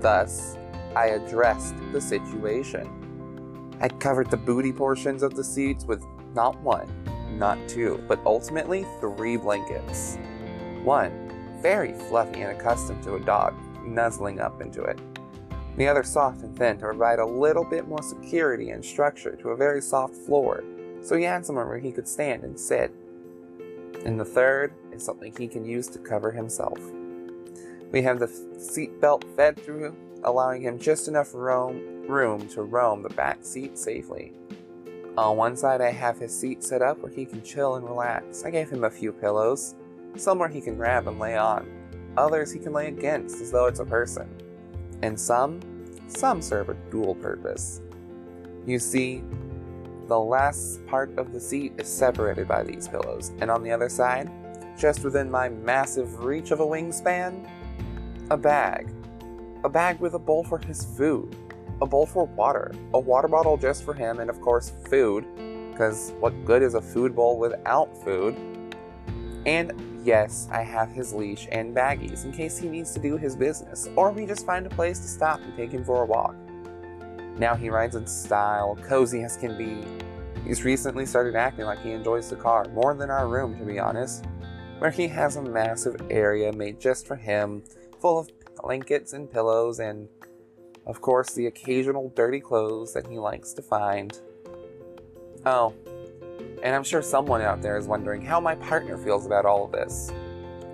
Thus, 0.00 0.56
I 0.94 1.06
addressed 1.06 1.74
the 1.92 2.00
situation. 2.00 2.88
I 3.80 3.88
covered 3.88 4.30
the 4.30 4.36
booty 4.36 4.72
portions 4.72 5.22
of 5.22 5.34
the 5.34 5.44
seats 5.44 5.84
with 5.84 6.04
not 6.34 6.60
one, 6.60 6.88
not 7.38 7.58
two, 7.68 8.02
but 8.06 8.20
ultimately 8.26 8.86
three 9.00 9.36
blankets. 9.36 10.18
One, 10.84 11.58
very 11.62 11.92
fluffy 11.92 12.42
and 12.42 12.52
accustomed 12.52 13.02
to 13.04 13.14
a 13.14 13.20
dog, 13.20 13.54
nuzzling 13.84 14.40
up 14.40 14.60
into 14.60 14.82
it. 14.82 14.98
The 15.76 15.88
other 15.88 16.02
soft 16.02 16.42
and 16.42 16.56
thin 16.56 16.76
to 16.78 16.86
provide 16.86 17.18
a 17.18 17.26
little 17.26 17.64
bit 17.64 17.88
more 17.88 18.02
security 18.02 18.70
and 18.70 18.84
structure 18.84 19.34
to 19.36 19.50
a 19.50 19.56
very 19.56 19.80
soft 19.80 20.14
floor, 20.14 20.62
so 21.02 21.16
he 21.16 21.24
had 21.24 21.46
somewhere 21.46 21.66
where 21.66 21.78
he 21.78 21.92
could 21.92 22.06
stand 22.06 22.44
and 22.44 22.58
sit. 22.58 22.92
And 24.04 24.20
the 24.20 24.24
third 24.24 24.74
is 24.92 25.02
something 25.02 25.34
he 25.36 25.48
can 25.48 25.64
use 25.64 25.88
to 25.88 25.98
cover 25.98 26.30
himself. 26.30 26.78
We 27.90 28.02
have 28.02 28.18
the 28.18 28.28
seat 28.58 29.00
belt 29.00 29.24
fed 29.36 29.58
through, 29.58 29.96
allowing 30.24 30.62
him 30.62 30.78
just 30.78 31.08
enough 31.08 31.30
roam, 31.34 32.06
room 32.06 32.48
to 32.48 32.62
roam 32.62 33.02
the 33.02 33.08
back 33.10 33.38
seat 33.42 33.78
safely. 33.78 34.32
On 35.16 35.36
one 35.36 35.56
side, 35.56 35.80
I 35.80 35.90
have 35.90 36.18
his 36.18 36.36
seat 36.38 36.64
set 36.64 36.80
up 36.80 36.98
where 36.98 37.12
he 37.12 37.26
can 37.26 37.42
chill 37.42 37.74
and 37.74 37.84
relax. 37.84 38.44
I 38.44 38.50
gave 38.50 38.70
him 38.70 38.84
a 38.84 38.90
few 38.90 39.12
pillows, 39.12 39.74
some 40.16 40.38
where 40.38 40.48
he 40.48 40.60
can 40.60 40.76
grab 40.76 41.06
and 41.06 41.18
lay 41.18 41.36
on, 41.36 41.70
others 42.16 42.50
he 42.50 42.58
can 42.58 42.72
lay 42.72 42.88
against 42.88 43.40
as 43.40 43.50
though 43.50 43.66
it's 43.66 43.80
a 43.80 43.84
person, 43.84 44.28
and 45.02 45.18
some, 45.18 45.60
some 46.06 46.40
serve 46.40 46.70
a 46.70 46.74
dual 46.90 47.14
purpose. 47.14 47.80
You 48.66 48.78
see, 48.78 49.22
the 50.08 50.18
last 50.18 50.84
part 50.86 51.16
of 51.18 51.32
the 51.32 51.40
seat 51.40 51.74
is 51.78 51.88
separated 51.88 52.48
by 52.48 52.62
these 52.62 52.88
pillows, 52.88 53.32
and 53.40 53.50
on 53.50 53.62
the 53.62 53.70
other 53.70 53.88
side, 53.88 54.30
just 54.78 55.04
within 55.04 55.30
my 55.30 55.48
massive 55.48 56.24
reach 56.24 56.50
of 56.50 56.60
a 56.60 56.66
wingspan, 56.66 57.48
a 58.30 58.36
bag. 58.36 58.88
A 59.64 59.68
bag 59.68 60.00
with 60.00 60.14
a 60.14 60.18
bowl 60.18 60.42
for 60.42 60.58
his 60.58 60.84
food, 60.84 61.36
a 61.80 61.86
bowl 61.86 62.04
for 62.04 62.24
water, 62.24 62.72
a 62.94 62.98
water 62.98 63.28
bottle 63.28 63.56
just 63.56 63.84
for 63.84 63.94
him, 63.94 64.18
and 64.18 64.28
of 64.28 64.40
course, 64.40 64.72
food, 64.90 65.24
because 65.70 66.12
what 66.18 66.44
good 66.44 66.62
is 66.62 66.74
a 66.74 66.82
food 66.82 67.14
bowl 67.14 67.38
without 67.38 67.96
food? 68.02 68.36
And 69.46 69.72
yes, 70.04 70.48
I 70.50 70.62
have 70.62 70.90
his 70.90 71.12
leash 71.12 71.46
and 71.52 71.74
baggies 71.76 72.24
in 72.24 72.32
case 72.32 72.58
he 72.58 72.68
needs 72.68 72.92
to 72.94 73.00
do 73.00 73.16
his 73.16 73.36
business, 73.36 73.88
or 73.94 74.10
we 74.10 74.26
just 74.26 74.44
find 74.44 74.66
a 74.66 74.70
place 74.70 74.98
to 74.98 75.06
stop 75.06 75.40
and 75.42 75.56
take 75.56 75.70
him 75.70 75.84
for 75.84 76.02
a 76.02 76.06
walk. 76.06 76.34
Now 77.38 77.54
he 77.54 77.70
rides 77.70 77.94
in 77.94 78.04
style, 78.04 78.76
cozy 78.82 79.22
as 79.22 79.36
can 79.36 79.56
be. 79.56 79.86
He's 80.44 80.64
recently 80.64 81.06
started 81.06 81.36
acting 81.36 81.66
like 81.66 81.80
he 81.82 81.92
enjoys 81.92 82.28
the 82.28 82.34
car 82.34 82.66
more 82.74 82.94
than 82.94 83.10
our 83.10 83.28
room, 83.28 83.56
to 83.58 83.64
be 83.64 83.78
honest, 83.78 84.24
where 84.80 84.90
he 84.90 85.06
has 85.06 85.36
a 85.36 85.42
massive 85.42 86.00
area 86.10 86.52
made 86.52 86.80
just 86.80 87.06
for 87.06 87.14
him, 87.14 87.62
full 88.00 88.18
of 88.18 88.28
blankets 88.60 89.12
and 89.12 89.30
pillows, 89.30 89.78
and 89.78 90.08
of 90.86 91.00
course 91.00 91.32
the 91.34 91.46
occasional 91.46 92.12
dirty 92.16 92.40
clothes 92.40 92.92
that 92.94 93.06
he 93.06 93.18
likes 93.18 93.52
to 93.54 93.62
find. 93.62 94.20
Oh, 95.46 95.74
and 96.62 96.74
I'm 96.74 96.84
sure 96.84 97.02
someone 97.02 97.42
out 97.42 97.62
there 97.62 97.76
is 97.76 97.86
wondering 97.86 98.22
how 98.22 98.40
my 98.40 98.54
partner 98.54 98.96
feels 98.96 99.26
about 99.26 99.44
all 99.44 99.64
of 99.64 99.72
this. 99.72 100.12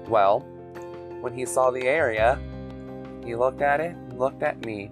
Well, 0.07 0.41
when 1.21 1.33
he 1.33 1.47
saw 1.47 1.71
the 1.71 1.85
area, 1.85 2.39
he 3.25 3.35
looked 3.35 3.63
at 3.63 3.81
it, 3.81 3.97
looked 4.17 4.43
at 4.43 4.65
me, 4.65 4.91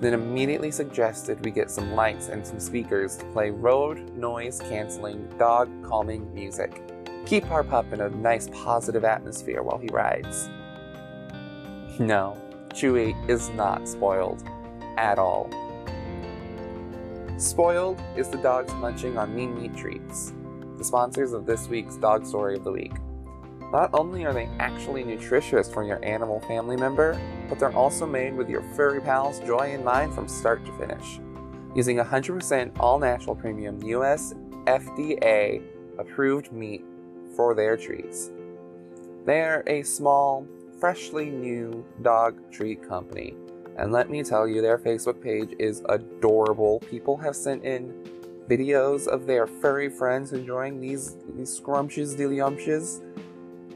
then 0.00 0.14
immediately 0.14 0.70
suggested 0.70 1.44
we 1.44 1.50
get 1.50 1.70
some 1.70 1.94
lights 1.94 2.28
and 2.28 2.46
some 2.46 2.60
speakers 2.60 3.16
to 3.16 3.24
play 3.26 3.50
road 3.50 4.10
noise 4.16 4.60
canceling, 4.68 5.26
dog 5.38 5.70
calming 5.84 6.32
music. 6.34 6.82
Keep 7.24 7.50
our 7.50 7.64
pup 7.64 7.92
in 7.92 8.00
a 8.00 8.10
nice 8.10 8.48
positive 8.52 9.04
atmosphere 9.04 9.62
while 9.62 9.78
he 9.78 9.88
rides. 9.88 10.48
No, 11.98 12.36
Chewy 12.74 13.14
is 13.28 13.48
not 13.50 13.88
spoiled 13.88 14.44
at 14.98 15.18
all. 15.18 15.48
Spoiled 17.38 18.00
is 18.16 18.28
the 18.28 18.36
dogs 18.36 18.72
munching 18.74 19.16
on 19.16 19.34
mean 19.34 19.54
meat 19.54 19.74
treats, 19.74 20.34
the 20.76 20.84
sponsors 20.84 21.32
of 21.32 21.46
this 21.46 21.68
week's 21.68 21.96
Dog 21.96 22.26
Story 22.26 22.56
of 22.56 22.64
the 22.64 22.72
Week. 22.72 22.92
Not 23.72 23.90
only 23.94 24.26
are 24.26 24.34
they 24.34 24.48
actually 24.58 25.04
nutritious 25.04 25.70
for 25.70 25.84
your 25.84 26.04
animal 26.04 26.40
family 26.40 26.76
member, 26.76 27.18
but 27.48 27.58
they're 27.58 27.74
also 27.74 28.04
made 28.06 28.34
with 28.34 28.50
your 28.50 28.62
furry 28.74 29.00
pal's 29.00 29.40
joy 29.40 29.72
in 29.72 29.82
mind 29.82 30.14
from 30.14 30.28
start 30.28 30.64
to 30.66 30.72
finish. 30.72 31.18
Using 31.74 31.96
100% 31.96 32.78
all 32.78 32.98
natural 32.98 33.34
premium 33.34 33.82
US 33.82 34.34
FDA 34.66 35.62
approved 35.98 36.52
meat 36.52 36.84
for 37.34 37.54
their 37.54 37.76
treats. 37.76 38.30
They're 39.24 39.64
a 39.66 39.82
small, 39.82 40.46
freshly 40.78 41.30
new 41.30 41.84
dog 42.02 42.50
treat 42.50 42.86
company 42.86 43.34
and 43.76 43.92
let 43.92 44.08
me 44.08 44.22
tell 44.22 44.48
you, 44.48 44.62
their 44.62 44.78
Facebook 44.78 45.20
page 45.20 45.54
is 45.58 45.82
adorable. 45.88 46.80
People 46.80 47.16
have 47.18 47.36
sent 47.36 47.62
in 47.62 47.92
videos 48.48 49.06
of 49.06 49.26
their 49.26 49.46
furry 49.46 49.90
friends 49.90 50.32
enjoying 50.32 50.80
these, 50.80 51.16
these 51.34 51.54
scrumptious 51.54 52.14
dillyumptious. 52.14 53.02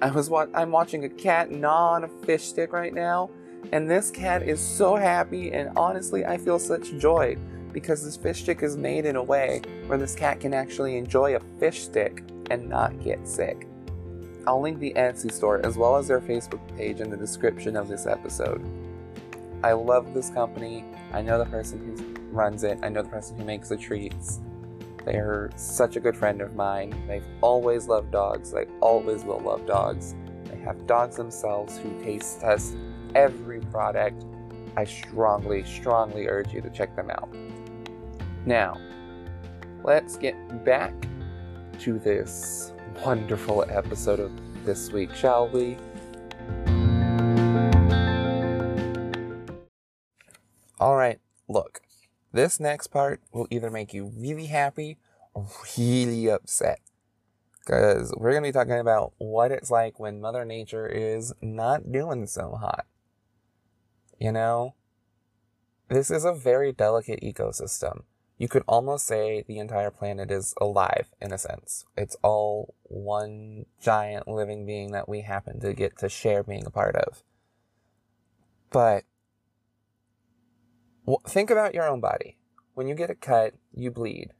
I 0.00 0.10
was 0.10 0.30
what 0.30 0.48
I'm 0.54 0.70
watching 0.70 1.04
a 1.04 1.08
cat 1.08 1.50
gnaw 1.50 1.92
on 1.92 2.04
a 2.04 2.08
fish 2.08 2.44
stick 2.44 2.72
right 2.72 2.94
now, 2.94 3.28
and 3.72 3.90
this 3.90 4.10
cat 4.10 4.42
is 4.42 4.58
so 4.58 4.96
happy, 4.96 5.52
and 5.52 5.70
honestly, 5.76 6.24
I 6.24 6.38
feel 6.38 6.58
such 6.58 6.96
joy 6.96 7.36
because 7.70 8.02
this 8.02 8.16
fish 8.16 8.42
stick 8.42 8.62
is 8.62 8.78
made 8.78 9.04
in 9.04 9.16
a 9.16 9.22
way 9.22 9.60
where 9.86 9.98
this 9.98 10.14
cat 10.14 10.40
can 10.40 10.54
actually 10.54 10.96
enjoy 10.96 11.36
a 11.36 11.40
fish 11.58 11.82
stick 11.82 12.24
and 12.50 12.68
not 12.68 13.04
get 13.04 13.28
sick. 13.28 13.68
I'll 14.46 14.60
link 14.60 14.78
the 14.78 14.92
Etsy 14.94 15.30
store 15.30 15.64
as 15.64 15.76
well 15.76 15.96
as 15.96 16.08
their 16.08 16.20
Facebook 16.20 16.60
page 16.76 17.00
in 17.00 17.10
the 17.10 17.16
description 17.16 17.76
of 17.76 17.88
this 17.88 18.06
episode. 18.06 18.64
I 19.62 19.72
love 19.72 20.14
this 20.14 20.30
company. 20.30 20.84
I 21.12 21.20
know 21.20 21.38
the 21.38 21.44
person 21.44 21.78
who 21.78 22.20
runs 22.30 22.64
it. 22.64 22.78
I 22.82 22.88
know 22.88 23.02
the 23.02 23.08
person 23.08 23.38
who 23.38 23.44
makes 23.44 23.68
the 23.68 23.76
treats. 23.76 24.40
They're 25.04 25.50
such 25.56 25.96
a 25.96 26.00
good 26.00 26.16
friend 26.16 26.40
of 26.40 26.54
mine. 26.54 26.94
They've 27.06 27.26
always 27.42 27.86
loved 27.86 28.10
dogs. 28.10 28.50
They 28.50 28.66
always 28.80 29.24
will 29.24 29.40
love 29.40 29.66
dogs. 29.66 30.14
They 30.44 30.58
have 30.60 30.86
dogs 30.86 31.16
themselves 31.16 31.76
who 31.78 32.02
taste 32.02 32.40
test 32.40 32.76
every 33.14 33.60
product. 33.60 34.24
I 34.76 34.84
strongly, 34.84 35.64
strongly 35.64 36.28
urge 36.28 36.52
you 36.52 36.60
to 36.62 36.70
check 36.70 36.96
them 36.96 37.10
out. 37.10 37.28
Now, 38.46 38.78
let's 39.84 40.16
get 40.16 40.64
back 40.64 40.94
to 41.80 41.98
this 41.98 42.72
wonderful 43.04 43.64
episode 43.68 44.20
of 44.20 44.30
this 44.64 44.90
week, 44.90 45.14
shall 45.14 45.48
we? 45.48 45.76
Alright, 50.80 51.20
look. 51.48 51.80
This 52.32 52.60
next 52.60 52.88
part 52.88 53.20
will 53.32 53.46
either 53.50 53.70
make 53.70 53.92
you 53.92 54.12
really 54.16 54.46
happy 54.46 54.98
or 55.34 55.46
really 55.76 56.28
upset. 56.28 56.80
Because 57.58 58.12
we're 58.16 58.30
going 58.32 58.42
to 58.42 58.48
be 58.48 58.52
talking 58.52 58.78
about 58.78 59.12
what 59.18 59.52
it's 59.52 59.70
like 59.70 60.00
when 60.00 60.20
Mother 60.20 60.44
Nature 60.44 60.86
is 60.86 61.32
not 61.42 61.92
doing 61.92 62.26
so 62.26 62.56
hot. 62.60 62.86
You 64.18 64.32
know? 64.32 64.74
This 65.88 66.10
is 66.10 66.24
a 66.24 66.32
very 66.32 66.72
delicate 66.72 67.20
ecosystem. 67.20 68.04
You 68.40 68.48
could 68.48 68.64
almost 68.66 69.06
say 69.06 69.44
the 69.46 69.58
entire 69.58 69.90
planet 69.90 70.30
is 70.30 70.54
alive, 70.58 71.10
in 71.20 71.30
a 71.30 71.36
sense. 71.36 71.84
It's 71.94 72.16
all 72.22 72.74
one 72.84 73.66
giant 73.82 74.26
living 74.26 74.64
being 74.64 74.92
that 74.92 75.10
we 75.10 75.20
happen 75.20 75.60
to 75.60 75.74
get 75.74 75.98
to 75.98 76.08
share 76.08 76.42
being 76.42 76.64
a 76.64 76.70
part 76.70 76.96
of. 76.96 77.22
But 78.70 79.04
think 81.28 81.50
about 81.50 81.74
your 81.74 81.86
own 81.86 82.00
body. 82.00 82.38
When 82.72 82.88
you 82.88 82.94
get 82.94 83.10
a 83.10 83.14
cut, 83.14 83.52
you 83.74 83.90
bleed. 83.90 84.30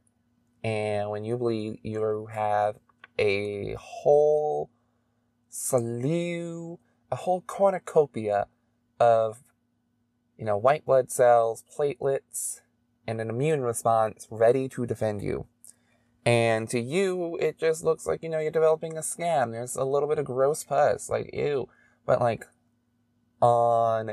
And 0.63 1.11
when 1.11 1.23
you 1.23 1.37
bleed, 1.37 1.77
you 1.83 2.25
have 2.33 2.77
a 3.19 3.75
whole 3.75 4.71
slew, 5.47 6.79
a 7.11 7.17
whole 7.17 7.41
cornucopia 7.41 8.47
of, 8.99 9.43
you 10.39 10.45
know, 10.45 10.57
white 10.57 10.87
blood 10.87 11.11
cells, 11.11 11.63
platelets, 11.77 12.60
and 13.07 13.19
an 13.21 13.29
immune 13.29 13.61
response 13.61 14.27
ready 14.29 14.69
to 14.69 14.85
defend 14.85 15.21
you. 15.21 15.47
And 16.25 16.69
to 16.69 16.79
you, 16.79 17.37
it 17.41 17.57
just 17.57 17.83
looks 17.83 18.05
like, 18.05 18.21
you 18.21 18.29
know, 18.29 18.39
you're 18.39 18.51
developing 18.51 18.95
a 18.95 19.01
scam. 19.01 19.51
There's 19.51 19.75
a 19.75 19.83
little 19.83 20.07
bit 20.07 20.19
of 20.19 20.25
gross 20.25 20.63
pus, 20.63 21.09
like, 21.09 21.31
ew. 21.33 21.67
But, 22.05 22.21
like, 22.21 22.45
on 23.41 24.11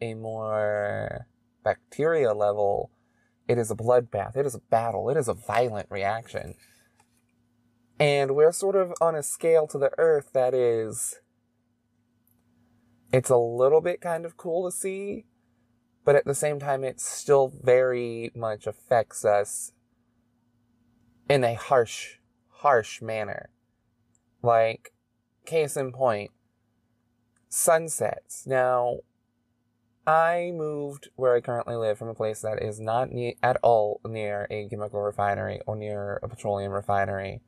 a 0.00 0.14
more 0.14 1.26
bacteria 1.62 2.32
level, 2.32 2.90
it 3.46 3.58
is 3.58 3.70
a 3.70 3.76
bloodbath. 3.76 4.36
It 4.36 4.44
is 4.44 4.56
a 4.56 4.60
battle. 4.70 5.08
It 5.08 5.16
is 5.16 5.28
a 5.28 5.34
violent 5.34 5.86
reaction. 5.88 6.54
And 8.00 8.34
we're 8.34 8.52
sort 8.52 8.74
of 8.74 8.92
on 9.00 9.14
a 9.14 9.22
scale 9.22 9.66
to 9.68 9.78
the 9.78 9.92
earth 9.98 10.30
that 10.32 10.52
is. 10.52 11.20
It's 13.12 13.30
a 13.30 13.36
little 13.36 13.80
bit 13.80 14.00
kind 14.00 14.26
of 14.26 14.36
cool 14.36 14.68
to 14.68 14.76
see, 14.76 15.26
but 16.06 16.14
at 16.14 16.24
the 16.24 16.36
same 16.36 16.60
time, 16.60 16.84
it 16.84 17.00
still 17.00 17.52
very 17.62 18.30
much 18.34 18.68
affects 18.68 19.24
us 19.24 19.72
in 21.28 21.42
a 21.42 21.54
harsh, 21.54 22.18
harsh 22.48 23.02
manner. 23.02 23.50
Like, 24.40 24.92
case 25.44 25.76
in 25.76 25.90
point, 25.90 26.30
sunsets. 27.48 28.46
Now, 28.46 28.98
I 30.06 30.52
moved 30.54 31.08
where 31.16 31.34
I 31.34 31.40
currently 31.40 31.74
live 31.74 31.98
from 31.98 32.08
a 32.08 32.14
place 32.14 32.40
that 32.42 32.62
is 32.62 32.78
not 32.78 33.10
ne- 33.10 33.36
at 33.42 33.56
all 33.60 34.00
near 34.06 34.46
a 34.48 34.68
chemical 34.68 35.00
refinery 35.00 35.60
or 35.66 35.74
near 35.74 36.20
a 36.22 36.28
petroleum 36.28 36.70
refinery. 36.70 37.40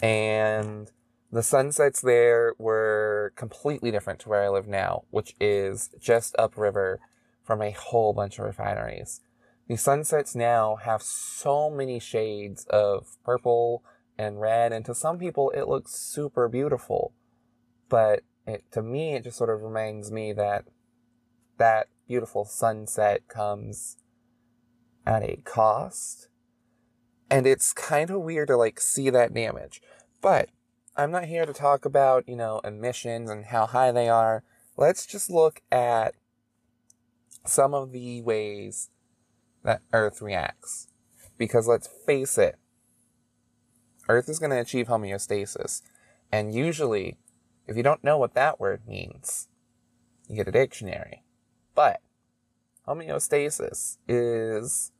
And 0.00 0.88
the 1.32 1.42
sunsets 1.42 2.02
there 2.02 2.54
were 2.56 3.32
completely 3.34 3.90
different 3.90 4.20
to 4.20 4.28
where 4.28 4.44
I 4.44 4.48
live 4.48 4.68
now, 4.68 5.02
which 5.10 5.34
is 5.40 5.90
just 5.98 6.36
upriver 6.38 7.00
from 7.46 7.62
a 7.62 7.70
whole 7.70 8.12
bunch 8.12 8.38
of 8.38 8.44
refineries. 8.44 9.20
The 9.68 9.76
sunsets 9.76 10.34
now 10.34 10.76
have 10.76 11.00
so 11.02 11.70
many 11.70 12.00
shades 12.00 12.66
of 12.66 13.16
purple 13.24 13.84
and 14.18 14.40
red, 14.40 14.72
and 14.72 14.84
to 14.84 14.94
some 14.94 15.18
people 15.18 15.50
it 15.50 15.68
looks 15.68 15.92
super 15.92 16.48
beautiful. 16.48 17.14
But 17.88 18.22
it, 18.46 18.64
to 18.72 18.82
me, 18.82 19.14
it 19.14 19.24
just 19.24 19.38
sort 19.38 19.50
of 19.50 19.62
reminds 19.62 20.10
me 20.10 20.32
that 20.32 20.64
that 21.58 21.88
beautiful 22.06 22.44
sunset 22.44 23.28
comes 23.28 23.96
at 25.06 25.22
a 25.22 25.36
cost. 25.44 26.28
And 27.30 27.46
it's 27.46 27.72
kind 27.72 28.10
of 28.10 28.22
weird 28.22 28.48
to 28.48 28.56
like 28.56 28.80
see 28.80 29.10
that 29.10 29.34
damage. 29.34 29.80
But 30.20 30.50
I'm 30.96 31.10
not 31.10 31.24
here 31.24 31.44
to 31.44 31.52
talk 31.52 31.84
about, 31.84 32.28
you 32.28 32.36
know, 32.36 32.60
emissions 32.64 33.30
and 33.30 33.46
how 33.46 33.66
high 33.66 33.92
they 33.92 34.08
are. 34.08 34.44
Let's 34.76 35.06
just 35.06 35.30
look 35.30 35.60
at 35.70 36.14
some 37.48 37.74
of 37.74 37.92
the 37.92 38.22
ways 38.22 38.90
that 39.64 39.82
Earth 39.92 40.22
reacts. 40.22 40.88
Because 41.38 41.68
let's 41.68 41.88
face 42.06 42.38
it, 42.38 42.56
Earth 44.08 44.28
is 44.28 44.38
going 44.38 44.50
to 44.50 44.60
achieve 44.60 44.86
homeostasis. 44.86 45.82
And 46.32 46.54
usually, 46.54 47.18
if 47.66 47.76
you 47.76 47.82
don't 47.82 48.04
know 48.04 48.18
what 48.18 48.34
that 48.34 48.60
word 48.60 48.82
means, 48.86 49.48
you 50.28 50.36
get 50.36 50.48
a 50.48 50.52
dictionary. 50.52 51.24
But 51.74 52.00
homeostasis 52.86 53.98
is 54.08 54.92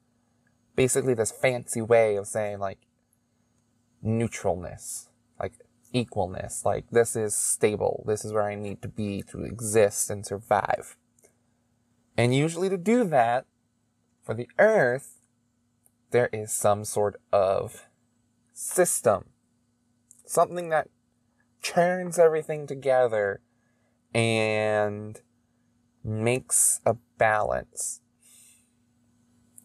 basically 0.75 1.15
this 1.15 1.33
fancy 1.33 1.81
way 1.81 2.17
of 2.17 2.27
saying 2.27 2.59
like 2.59 2.79
neutralness, 4.05 5.09
like 5.41 5.55
equalness, 5.95 6.65
like 6.65 6.91
this 6.91 7.17
is 7.17 7.35
stable, 7.35 8.05
this 8.07 8.25
is 8.25 8.33
where 8.33 8.43
I 8.43 8.55
need 8.55 8.83
to 8.83 8.89
be 8.89 9.23
to 9.31 9.43
exist 9.43 10.11
and 10.11 10.27
survive. 10.27 10.97
And 12.17 12.35
usually 12.35 12.69
to 12.69 12.77
do 12.77 13.05
that, 13.05 13.47
for 14.23 14.35
the 14.35 14.49
earth, 14.59 15.19
there 16.11 16.31
is 16.33 16.53
some 16.53 16.85
sort 16.85 17.21
of 17.33 17.87
system. 18.53 19.27
Something 20.25 20.71
that 20.71 20.89
churns 21.63 22.19
everything 22.19 22.67
together 22.67 23.41
and 24.15 25.21
makes 26.03 26.81
a 26.87 26.97
balance. 27.19 28.01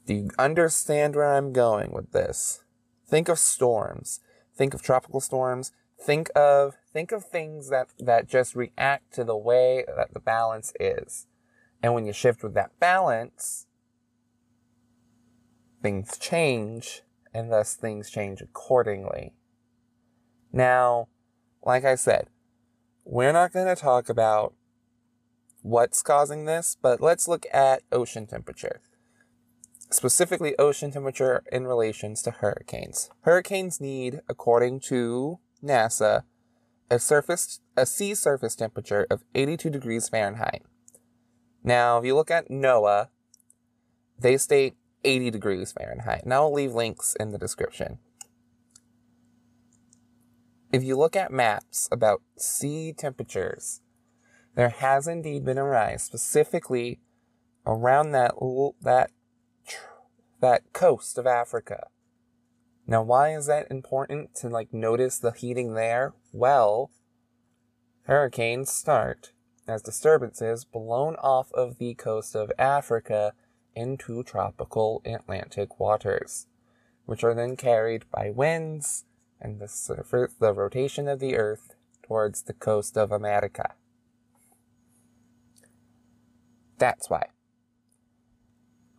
Do 0.05 0.13
you 0.13 0.29
understand 0.37 1.15
where 1.15 1.33
I'm 1.33 1.53
going 1.53 1.91
with 1.91 2.11
this? 2.11 2.63
Think 3.07 3.29
of 3.29 3.39
storms. 3.39 4.19
Think 4.55 4.73
of 4.73 4.81
tropical 4.81 5.21
storms. 5.21 5.71
Think 5.99 6.29
of 6.35 6.75
think 6.91 7.11
of 7.11 7.23
things 7.23 7.69
that 7.69 7.89
that 7.99 8.27
just 8.27 8.55
react 8.55 9.13
to 9.13 9.23
the 9.23 9.37
way 9.37 9.85
that 9.95 10.13
the 10.13 10.19
balance 10.19 10.73
is. 10.79 11.27
And 11.83 11.93
when 11.93 12.05
you 12.05 12.13
shift 12.13 12.43
with 12.43 12.53
that 12.53 12.79
balance, 12.79 13.65
things 15.81 16.17
change 16.17 17.01
and 17.33 17.51
thus 17.51 17.75
things 17.75 18.09
change 18.09 18.41
accordingly. 18.41 19.33
Now, 20.51 21.07
like 21.63 21.85
I 21.85 21.95
said, 21.95 22.27
we're 23.03 23.31
not 23.31 23.53
going 23.53 23.67
to 23.67 23.75
talk 23.75 24.09
about 24.09 24.53
what's 25.61 26.01
causing 26.01 26.45
this, 26.45 26.77
but 26.81 27.01
let's 27.01 27.27
look 27.27 27.45
at 27.53 27.83
ocean 27.91 28.27
temperature. 28.27 28.81
Specifically, 29.89 30.57
ocean 30.57 30.91
temperature 30.91 31.43
in 31.51 31.67
relations 31.67 32.21
to 32.23 32.31
hurricanes. 32.31 33.09
Hurricanes 33.21 33.81
need, 33.81 34.21
according 34.29 34.79
to 34.81 35.39
NASA, 35.63 36.23
a 36.89 36.99
surface, 36.99 37.59
a 37.75 37.85
sea 37.85 38.15
surface 38.15 38.55
temperature 38.55 39.05
of 39.09 39.23
82 39.35 39.69
degrees 39.69 40.09
Fahrenheit. 40.09 40.63
Now, 41.63 41.99
if 41.99 42.05
you 42.05 42.15
look 42.15 42.31
at 42.31 42.49
NOAA, 42.49 43.09
they 44.17 44.37
state 44.37 44.75
80 45.03 45.31
degrees 45.31 45.71
Fahrenheit. 45.71 46.25
Now 46.25 46.43
I'll 46.43 46.53
leave 46.53 46.73
links 46.73 47.15
in 47.19 47.31
the 47.31 47.37
description. 47.37 47.99
If 50.71 50.83
you 50.83 50.97
look 50.97 51.15
at 51.15 51.31
maps 51.31 51.89
about 51.91 52.21
sea 52.37 52.93
temperatures, 52.93 53.81
there 54.55 54.69
has 54.69 55.07
indeed 55.07 55.43
been 55.43 55.57
a 55.57 55.63
rise, 55.63 56.03
specifically 56.03 56.99
around 57.65 58.11
that 58.11 58.33
that 58.81 59.11
that 60.39 60.73
coast 60.73 61.17
of 61.17 61.27
Africa. 61.27 61.87
Now, 62.87 63.03
why 63.03 63.35
is 63.35 63.45
that 63.45 63.69
important 63.69 64.33
to 64.35 64.49
like 64.49 64.73
notice 64.73 65.19
the 65.19 65.31
heating 65.31 65.73
there? 65.73 66.13
Well, 66.31 66.91
hurricanes 68.03 68.71
start 68.71 69.33
as 69.67 69.81
disturbances 69.81 70.65
blown 70.65 71.15
off 71.15 71.51
of 71.53 71.77
the 71.77 71.93
coast 71.93 72.35
of 72.35 72.51
Africa 72.57 73.33
into 73.75 74.23
tropical 74.23 75.01
Atlantic 75.05 75.79
waters, 75.79 76.47
which 77.05 77.23
are 77.23 77.33
then 77.33 77.55
carried 77.55 78.05
by 78.11 78.29
winds 78.29 79.05
and 79.39 79.59
the, 79.59 80.29
the 80.39 80.53
rotation 80.53 81.07
of 81.07 81.19
the 81.19 81.35
earth 81.35 81.75
towards 82.03 82.43
the 82.43 82.53
coast 82.53 82.97
of 82.97 83.11
America. 83.11 83.73
That's 86.77 87.09
why. 87.09 87.27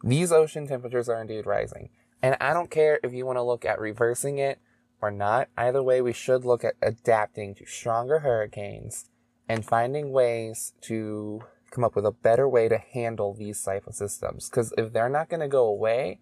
These 0.04 0.32
ocean 0.32 0.66
temperatures 0.66 1.08
are 1.08 1.20
indeed 1.20 1.46
rising. 1.46 1.90
And 2.22 2.36
I 2.40 2.52
don't 2.52 2.70
care 2.70 3.00
if 3.02 3.12
you 3.12 3.26
want 3.26 3.38
to 3.38 3.42
look 3.42 3.64
at 3.64 3.80
reversing 3.80 4.38
it 4.38 4.60
or 5.00 5.10
not. 5.10 5.48
Either 5.56 5.82
way, 5.82 6.00
we 6.00 6.12
should 6.12 6.44
look 6.44 6.64
at 6.64 6.74
adapting 6.80 7.54
to 7.56 7.66
stronger 7.66 8.20
hurricanes 8.20 9.10
and 9.48 9.64
finding 9.64 10.12
ways 10.12 10.72
to 10.82 11.42
come 11.70 11.84
up 11.84 11.96
with 11.96 12.06
a 12.06 12.12
better 12.12 12.48
way 12.48 12.68
to 12.68 12.78
handle 12.78 13.34
these 13.34 13.62
type 13.62 13.86
of 13.86 13.94
systems. 13.94 14.48
Because 14.48 14.72
if 14.76 14.92
they're 14.92 15.08
not 15.08 15.28
going 15.28 15.40
to 15.40 15.48
go 15.48 15.66
away, 15.66 16.20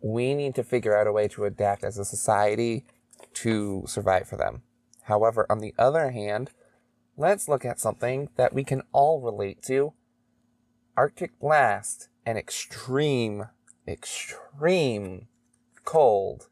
we 0.00 0.34
need 0.34 0.54
to 0.54 0.64
figure 0.64 0.96
out 0.96 1.06
a 1.06 1.12
way 1.12 1.28
to 1.28 1.44
adapt 1.44 1.84
as 1.84 1.98
a 1.98 2.04
society 2.04 2.86
to 3.34 3.84
survive 3.86 4.28
for 4.28 4.36
them. 4.36 4.62
However, 5.04 5.46
on 5.50 5.58
the 5.58 5.74
other 5.78 6.10
hand, 6.10 6.50
let's 7.16 7.48
look 7.48 7.64
at 7.64 7.80
something 7.80 8.30
that 8.36 8.54
we 8.54 8.64
can 8.64 8.82
all 8.92 9.20
relate 9.20 9.62
to 9.64 9.92
Arctic 10.96 11.38
blast 11.38 12.08
and 12.24 12.38
extreme, 12.38 13.46
extreme 13.86 15.26
cold 15.84 16.48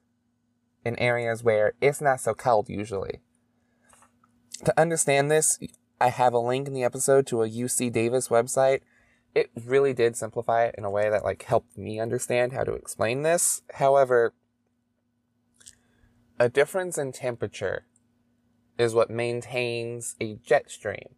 in 0.84 0.98
areas 0.98 1.42
where 1.42 1.74
it's 1.80 2.00
not 2.00 2.20
so 2.20 2.34
cold 2.34 2.68
usually. 2.68 3.20
To 4.64 4.80
understand 4.80 5.30
this, 5.30 5.58
I 6.00 6.08
have 6.08 6.32
a 6.32 6.38
link 6.38 6.66
in 6.66 6.74
the 6.74 6.84
episode 6.84 7.26
to 7.28 7.42
a 7.42 7.48
UC 7.48 7.92
Davis 7.92 8.28
website. 8.28 8.80
It 9.34 9.50
really 9.64 9.92
did 9.92 10.16
simplify 10.16 10.64
it 10.64 10.74
in 10.76 10.84
a 10.84 10.90
way 10.90 11.10
that 11.10 11.24
like 11.24 11.42
helped 11.42 11.78
me 11.78 12.00
understand 12.00 12.52
how 12.52 12.64
to 12.64 12.72
explain 12.72 13.22
this. 13.22 13.62
However, 13.74 14.32
a 16.40 16.48
difference 16.48 16.98
in 16.98 17.12
temperature 17.12 17.86
is 18.78 18.94
what 18.94 19.10
maintains 19.10 20.16
a 20.20 20.36
jet 20.36 20.70
stream 20.70 21.14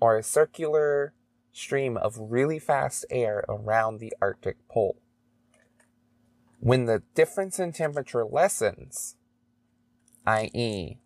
or 0.00 0.16
a 0.16 0.22
circular 0.22 1.12
stream 1.52 1.96
of 1.96 2.16
really 2.18 2.58
fast 2.58 3.04
air 3.10 3.44
around 3.48 3.98
the 3.98 4.12
Arctic 4.20 4.56
pole. 4.68 4.96
When 6.60 6.86
the 6.86 7.02
difference 7.14 7.58
in 7.58 7.72
temperature 7.72 8.24
lessens, 8.24 9.16
i.e., 10.26 11.01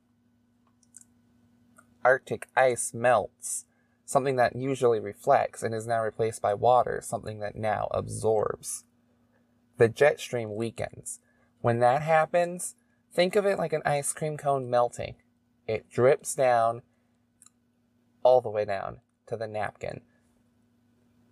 Arctic 2.06 2.46
ice 2.56 2.94
melts, 2.94 3.64
something 4.04 4.36
that 4.36 4.54
usually 4.54 5.00
reflects 5.00 5.64
and 5.64 5.74
is 5.74 5.88
now 5.88 6.04
replaced 6.04 6.40
by 6.40 6.54
water, 6.54 7.00
something 7.02 7.40
that 7.40 7.56
now 7.56 7.88
absorbs. 7.90 8.84
The 9.78 9.88
jet 9.88 10.20
stream 10.20 10.54
weakens. 10.54 11.18
When 11.62 11.80
that 11.80 12.02
happens, 12.02 12.76
think 13.12 13.34
of 13.34 13.44
it 13.44 13.58
like 13.58 13.72
an 13.72 13.82
ice 13.84 14.12
cream 14.12 14.36
cone 14.36 14.70
melting. 14.70 15.16
It 15.66 15.90
drips 15.90 16.36
down 16.36 16.82
all 18.22 18.40
the 18.40 18.50
way 18.50 18.64
down 18.64 19.00
to 19.26 19.36
the 19.36 19.48
napkin. 19.48 20.02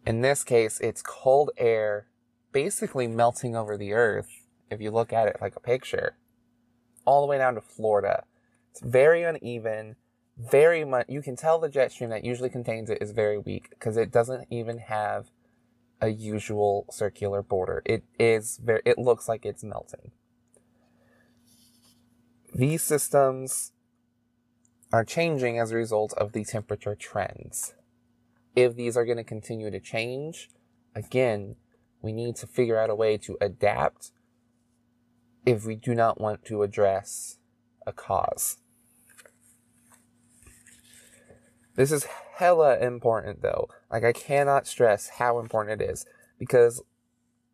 In 0.05 0.23
this 0.23 0.43
case, 0.43 0.81
it's 0.81 1.03
cold 1.03 1.53
air 1.57 2.09
basically 2.51 3.07
melting 3.07 3.55
over 3.55 3.77
the 3.77 3.93
earth, 3.93 4.43
if 4.73 4.81
you 4.81 4.91
look 4.91 5.13
at 5.13 5.29
it 5.29 5.37
like 5.41 5.55
a 5.55 5.61
picture, 5.61 6.17
all 7.05 7.21
the 7.21 7.29
way 7.29 7.39
down 7.39 7.55
to 7.55 7.61
Florida. 7.61 8.25
It's 8.73 8.81
very 8.81 9.23
uneven, 9.23 9.95
very 10.37 10.85
much, 10.85 11.07
you 11.09 11.23
can 11.23 11.37
tell 11.37 11.59
the 11.59 11.69
jet 11.69 11.93
stream 11.93 12.11
that 12.11 12.25
usually 12.25 12.51
contains 12.51 12.91
it 12.91 12.99
is 13.01 13.13
very 13.13 13.39
weak 13.39 13.71
because 13.71 13.97
it 13.97 14.11
doesn't 14.11 14.47
even 14.51 14.79
have 14.79 15.31
a 16.01 16.09
usual 16.09 16.87
circular 16.91 17.43
border. 17.43 17.83
It 17.85 18.05
is 18.19 18.59
very, 18.63 18.83
it 18.85 18.99
looks 18.99 19.29
like 19.29 19.47
it's 19.47 19.63
melting. 19.65 20.11
These 22.55 22.83
systems 22.83 23.73
are 24.93 25.05
changing 25.05 25.59
as 25.59 25.73
a 25.73 25.77
result 25.77 26.13
of 26.15 26.33
the 26.33 26.45
temperature 26.45 26.95
trends. 26.95 27.75
if 28.57 28.77
these 28.77 28.97
are 28.97 29.05
going 29.05 29.17
to 29.17 29.25
continue 29.25 29.71
to 29.71 29.81
change, 29.81 30.51
again, 30.95 31.57
we 32.03 32.13
need 32.13 32.37
to 32.37 32.47
figure 32.47 32.79
out 32.79 32.91
a 32.91 32.95
way 32.95 33.17
to 33.19 33.37
adapt 33.41 34.13
if 35.45 35.65
we 35.67 35.75
do 35.75 35.95
not 35.95 36.21
want 36.21 36.45
to 36.45 36.63
address 36.63 37.39
a 37.87 37.93
cause. 37.93 38.59
This 41.77 41.91
is 41.91 42.07
hella 42.37 42.79
important 42.79 43.43
though. 43.43 43.69
Like, 43.91 44.05
I 44.05 44.13
cannot 44.13 44.67
stress 44.67 45.09
how 45.19 45.39
important 45.39 45.81
it 45.81 45.91
is 45.91 46.07
because 46.39 46.83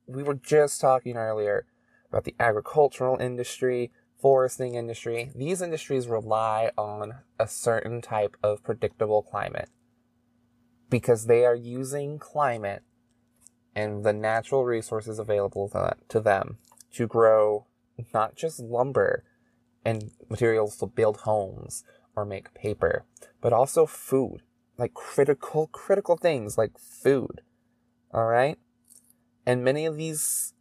we 0.06 0.22
were 0.22 0.34
just 0.34 0.80
talking 0.80 1.16
earlier 1.16 1.66
about 2.08 2.24
the 2.24 2.34
agricultural 2.40 3.16
industry, 3.18 3.92
foresting 4.18 4.74
industry. 4.74 5.30
These 5.34 5.62
industries 5.62 6.08
rely 6.08 6.70
on 6.76 7.14
a 7.38 7.46
certain 7.46 8.02
type 8.02 8.36
of 8.42 8.62
predictable 8.62 9.22
climate 9.22 9.68
because 10.90 11.26
they 11.26 11.44
are 11.44 11.54
using 11.54 12.18
climate 12.18 12.82
and 13.74 14.04
the 14.04 14.12
natural 14.12 14.64
resources 14.64 15.18
available 15.18 15.70
to 16.08 16.20
them 16.20 16.58
to 16.92 17.06
grow 17.06 17.66
not 18.12 18.34
just 18.34 18.58
lumber 18.58 19.24
and 19.84 20.10
materials 20.28 20.76
to 20.76 20.86
build 20.86 21.18
homes 21.18 21.84
or 22.20 22.26
make 22.26 22.54
paper, 22.54 23.04
but 23.40 23.52
also 23.52 23.86
food, 23.86 24.42
like 24.76 24.94
critical, 24.94 25.68
critical 25.68 26.16
things 26.16 26.58
like 26.58 26.78
food. 26.78 27.40
All 28.12 28.26
right. 28.26 28.58
And 29.46 29.64
many 29.64 29.86
of 29.86 29.96
these 29.96 30.52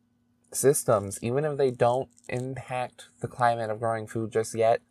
systems, 0.51 1.19
even 1.21 1.45
if 1.45 1.57
they 1.57 1.71
don't 1.71 2.09
impact 2.29 3.09
the 3.19 3.27
climate 3.27 3.69
of 3.69 3.79
growing 3.79 4.07
food 4.07 4.31
just 4.31 4.55
yet, 4.55 4.81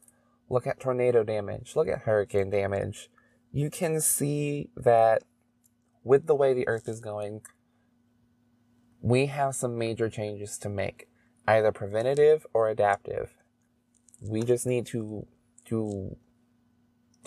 look 0.51 0.67
at 0.67 0.79
tornado 0.79 1.25
damage, 1.25 1.75
look 1.75 1.89
at 1.89 2.01
hurricane 2.01 2.51
damage. 2.51 3.11
You 3.51 3.71
can 3.71 4.01
see 4.01 4.69
that 4.77 5.23
with 6.05 6.27
the 6.27 6.35
way 6.35 6.53
the 6.53 6.69
earth 6.69 6.89
is 6.89 7.01
going, 7.01 7.43
we 9.01 9.27
have 9.27 9.55
some 9.55 9.79
major 9.79 10.11
changes 10.11 10.59
to 10.59 10.69
make, 10.69 11.09
either 11.47 11.73
preventative 11.73 12.47
or 12.53 12.69
adaptive. 12.69 13.33
We 14.21 14.43
just 14.43 14.67
need 14.67 14.87
to 14.87 15.27
to 15.67 16.17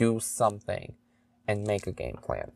do 0.02 0.20
something 0.20 0.96
and 1.48 1.64
make 1.64 1.86
a 1.86 1.92
game 1.92 2.18
plan. 2.24 2.52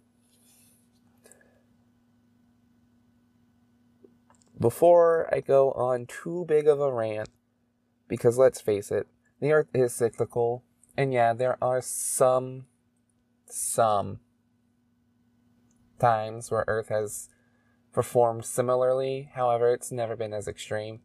Before 4.59 5.29
I 5.31 5.41
go 5.41 5.71
on 5.73 6.07
too 6.07 6.45
big 6.47 6.67
of 6.67 6.79
a 6.79 6.91
rant, 6.91 7.29
because 8.07 8.39
let's 8.39 8.61
face 8.61 8.89
it, 8.91 9.05
the 9.41 9.51
earth 9.51 9.67
is 9.75 9.93
cyclical, 9.93 10.63
and 10.97 11.13
yeah, 11.13 11.33
there 11.33 11.59
are 11.61 11.81
some, 11.81 12.65
some 13.45 14.21
times 15.99 16.49
where 16.49 16.65
earth 16.67 16.89
has 16.89 17.29
performed 17.93 18.43
similarly. 18.43 19.29
However, 19.35 19.71
it's 19.71 19.91
never 19.91 20.15
been 20.15 20.33
as 20.33 20.47
extreme. 20.47 21.01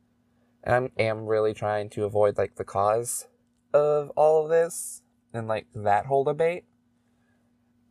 And 0.64 0.90
I 0.98 1.03
am 1.03 1.26
really 1.26 1.53
trying 1.53 1.90
to 1.90 2.05
avoid 2.05 2.38
like 2.38 2.55
the 2.55 2.64
cause 2.64 3.26
of 3.74 4.09
all 4.16 4.42
of 4.42 4.48
this 4.48 5.03
and 5.32 5.48
like 5.48 5.66
that 5.74 6.06
whole 6.06 6.24
debate. 6.24 6.64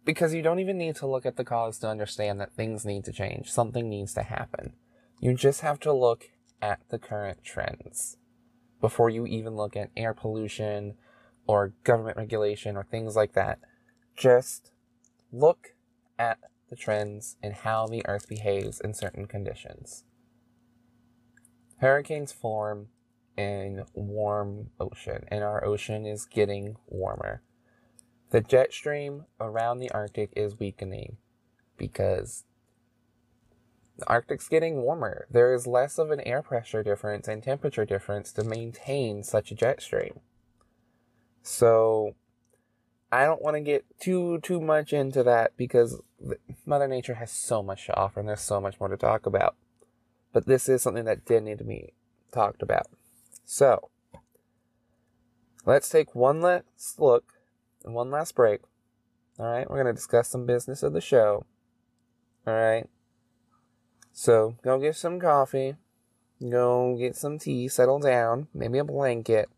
Because 0.06 0.34
you 0.34 0.41
don't 0.41 0.60
even 0.60 0.78
need 0.78 0.95
to 0.97 1.08
look 1.08 1.25
at 1.25 1.36
the 1.36 1.43
cause 1.43 1.78
to 1.80 1.88
understand 1.88 2.39
that 2.39 2.54
things 2.54 2.86
need 2.86 3.06
to 3.06 3.12
change. 3.12 3.52
Something 3.52 3.89
needs 3.89 4.13
to 4.13 4.23
happen. 4.23 4.73
You 5.19 5.34
just 5.34 5.62
have 5.62 5.80
to 5.82 5.93
look 5.93 6.30
at 6.62 6.80
the 6.89 6.99
current 6.99 7.43
trends 7.43 8.17
before 8.82 9.10
you 9.10 9.25
even 9.25 9.56
look 9.56 9.75
at 9.75 9.91
air 9.95 10.13
pollution 10.13 10.95
or 11.45 11.73
government 11.84 12.17
regulation 12.17 12.78
or 12.78 12.84
things 12.84 13.15
like 13.15 13.34
that. 13.34 13.60
Just 14.15 14.71
look 15.32 15.75
at 16.17 16.39
the 16.69 16.75
trends 16.75 17.38
and 17.41 17.54
how 17.54 17.88
the 17.88 18.06
Earth 18.06 18.28
behaves 18.28 18.80
in 18.80 18.93
certain 18.93 19.25
conditions. 19.25 20.04
Hurricanes 21.78 22.32
form 22.32 22.88
in 23.39 23.86
warm 23.93 24.69
ocean, 24.82 25.23
and 25.30 25.45
our 25.45 25.63
ocean 25.63 26.06
is 26.06 26.25
getting 26.25 26.75
warmer. 26.88 27.41
The 28.32 28.41
jet 28.41 28.73
stream 28.73 29.25
around 29.39 29.80
the 29.80 29.89
Arctic 29.91 30.34
is 30.36 30.60
weakening 30.60 31.15
because 31.78 32.43
the 33.97 34.08
Arctic's 34.08 34.49
getting 34.49 34.82
warmer. 34.82 35.25
There 35.32 35.54
is 35.54 35.65
less 35.65 35.97
of 35.97 36.12
an 36.12 36.19
air 36.19 36.41
pressure 36.41 36.84
difference 36.84 37.30
and 37.30 37.41
temperature 37.41 37.86
difference 37.86 38.34
to 38.34 38.43
maintain 38.43 39.23
such 39.23 39.52
a 39.52 39.56
jet 39.56 39.82
stream. 39.82 40.19
So 41.41 42.15
I 43.10 43.23
don't 43.23 43.41
want 43.41 43.56
to 43.56 43.62
get 43.62 43.86
too 44.02 44.39
too 44.39 44.60
much 44.60 44.91
into 44.91 45.23
that 45.23 45.56
because 45.56 46.02
Mother 46.65 46.89
Nature 46.89 47.15
has 47.15 47.32
so 47.32 47.63
much 47.63 47.86
to 47.86 47.95
offer 47.95 48.19
and 48.19 48.28
there's 48.28 48.41
so 48.41 48.60
much 48.60 48.82
more 48.82 48.89
to 48.89 48.97
talk 48.97 49.25
about. 49.25 49.56
But 50.34 50.45
this 50.45 50.67
is 50.67 50.82
something 50.82 51.06
that 51.06 51.25
did 51.25 51.43
need 51.43 51.58
to 51.60 51.63
be 51.63 51.93
talked 52.34 52.62
about. 52.62 52.88
So, 53.52 53.90
let's 55.66 55.90
take 55.90 56.14
one 56.14 56.40
last 56.40 57.00
look 57.00 57.34
and 57.84 57.96
one 57.96 58.12
last 58.12 58.36
break. 58.36 58.62
All 59.40 59.48
right, 59.48 59.68
we're 59.68 59.82
going 59.82 59.88
to 59.88 59.98
discuss 59.98 60.28
some 60.28 60.46
business 60.46 60.84
of 60.84 60.94
the 60.94 61.02
show. 61.02 61.48
All 62.46 62.54
right. 62.54 62.88
So, 64.12 64.56
go 64.62 64.78
get 64.78 64.98
some 64.98 65.20
coffee, 65.20 65.78
go 66.40 66.96
get 66.96 67.16
some 67.16 67.40
tea, 67.40 67.68
settle 67.68 67.98
down, 67.98 68.50
maybe 68.54 68.78
a 68.78 68.84
blanket 68.84 69.50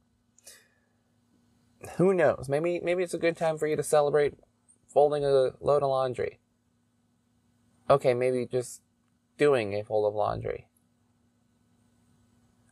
who 1.98 2.14
knows? 2.14 2.48
Maybe 2.48 2.80
maybe 2.82 3.04
it's 3.04 3.14
a 3.14 3.20
good 3.20 3.36
time 3.36 3.58
for 3.58 3.68
you 3.68 3.76
to 3.76 3.84
celebrate 3.84 4.36
folding 4.88 5.26
a 5.26 5.52
load 5.60 5.84
of 5.84 5.90
laundry. 5.90 6.40
Okay, 7.90 8.14
maybe 8.14 8.46
just 8.46 8.82
doing 9.38 9.74
a 9.74 9.84
fold 9.84 10.08
of 10.08 10.16
laundry. 10.16 10.68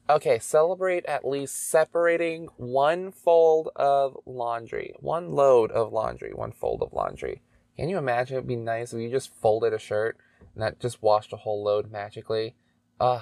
Okay, 0.09 0.39
celebrate 0.39 1.05
at 1.05 1.27
least 1.27 1.69
separating 1.69 2.47
one 2.57 3.11
fold 3.11 3.69
of 3.75 4.17
laundry, 4.25 4.95
one 4.99 5.33
load 5.33 5.71
of 5.71 5.93
laundry, 5.93 6.33
one 6.33 6.51
fold 6.51 6.81
of 6.81 6.93
laundry. 6.93 7.43
Can 7.77 7.89
you 7.89 7.99
imagine 7.99 8.37
it'd 8.37 8.47
be 8.47 8.55
nice 8.55 8.91
if 8.91 8.99
you 8.99 9.11
just 9.11 9.33
folded 9.35 9.71
a 9.71 9.77
shirt 9.77 10.17
and 10.55 10.63
that 10.63 10.79
just 10.79 11.03
washed 11.03 11.31
a 11.31 11.37
whole 11.37 11.63
load 11.63 11.91
magically? 11.91 12.55
Ugh. 12.99 13.21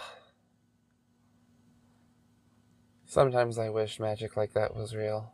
Sometimes 3.06 3.60
I 3.60 3.68
wish 3.68 4.00
magic 4.00 4.38
like 4.38 4.54
that 4.54 4.74
was 4.74 4.96
real. 4.96 5.34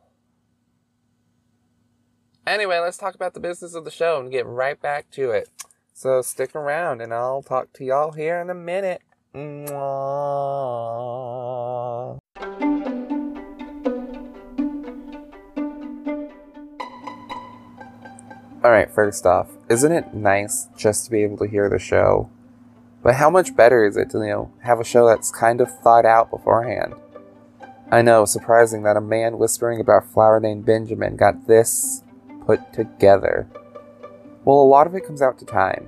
Anyway, 2.48 2.80
let's 2.80 2.98
talk 2.98 3.14
about 3.14 3.36
the 3.36 3.40
business 3.40 3.76
of 3.76 3.86
the 3.86 3.92
show 3.92 4.20
and 4.20 4.32
get 4.32 4.48
right 4.48 4.82
back 4.82 5.12
to 5.12 5.30
it. 5.30 5.50
So 5.94 6.24
stick 6.24 6.56
around 6.56 7.00
and 7.02 7.14
I'll 7.14 7.44
talk 7.44 7.74
to 7.74 7.86
y'all 7.86 8.14
here 8.14 8.42
in 8.42 8.50
a 8.50 8.56
minute. 8.56 9.02
Alright, 9.36 10.12
first 18.94 19.26
off, 19.26 19.50
isn't 19.72 19.92
it 19.92 20.14
nice 20.14 20.68
just 20.78 21.06
to 21.06 21.12
be 21.12 21.24
able 21.24 21.38
to 21.38 21.48
hear 21.48 21.68
the 21.68 21.80
show? 21.80 22.30
But 23.02 23.16
how 23.16 23.32
much 23.32 23.56
better 23.56 23.84
is 23.84 23.98
it 23.98 24.12
to, 24.12 24.20
you 24.20 24.28
know, 24.28 24.52
have 24.62 24.80
a 24.80 24.84
show 24.84 25.08
that's 25.08 25.32
kind 25.32 25.62
of 25.62 25.80
thought 25.80 26.06
out 26.06 26.30
beforehand? 26.30 26.94
I 27.90 28.04
know, 28.04 28.26
surprising 28.26 28.84
that 28.84 28.98
a 28.98 29.02
man 29.02 29.40
whispering 29.40 29.80
about 29.80 30.12
Flower 30.14 30.40
named 30.40 30.68
Benjamin 30.68 31.16
got 31.16 31.48
this 31.48 32.04
put 32.46 32.72
together? 32.72 33.48
Well, 34.46 34.62
a 34.62 34.62
lot 34.62 34.86
of 34.86 34.94
it 34.94 35.08
comes 35.08 35.24
out 35.24 35.40
to 35.40 35.46
time. 35.46 35.88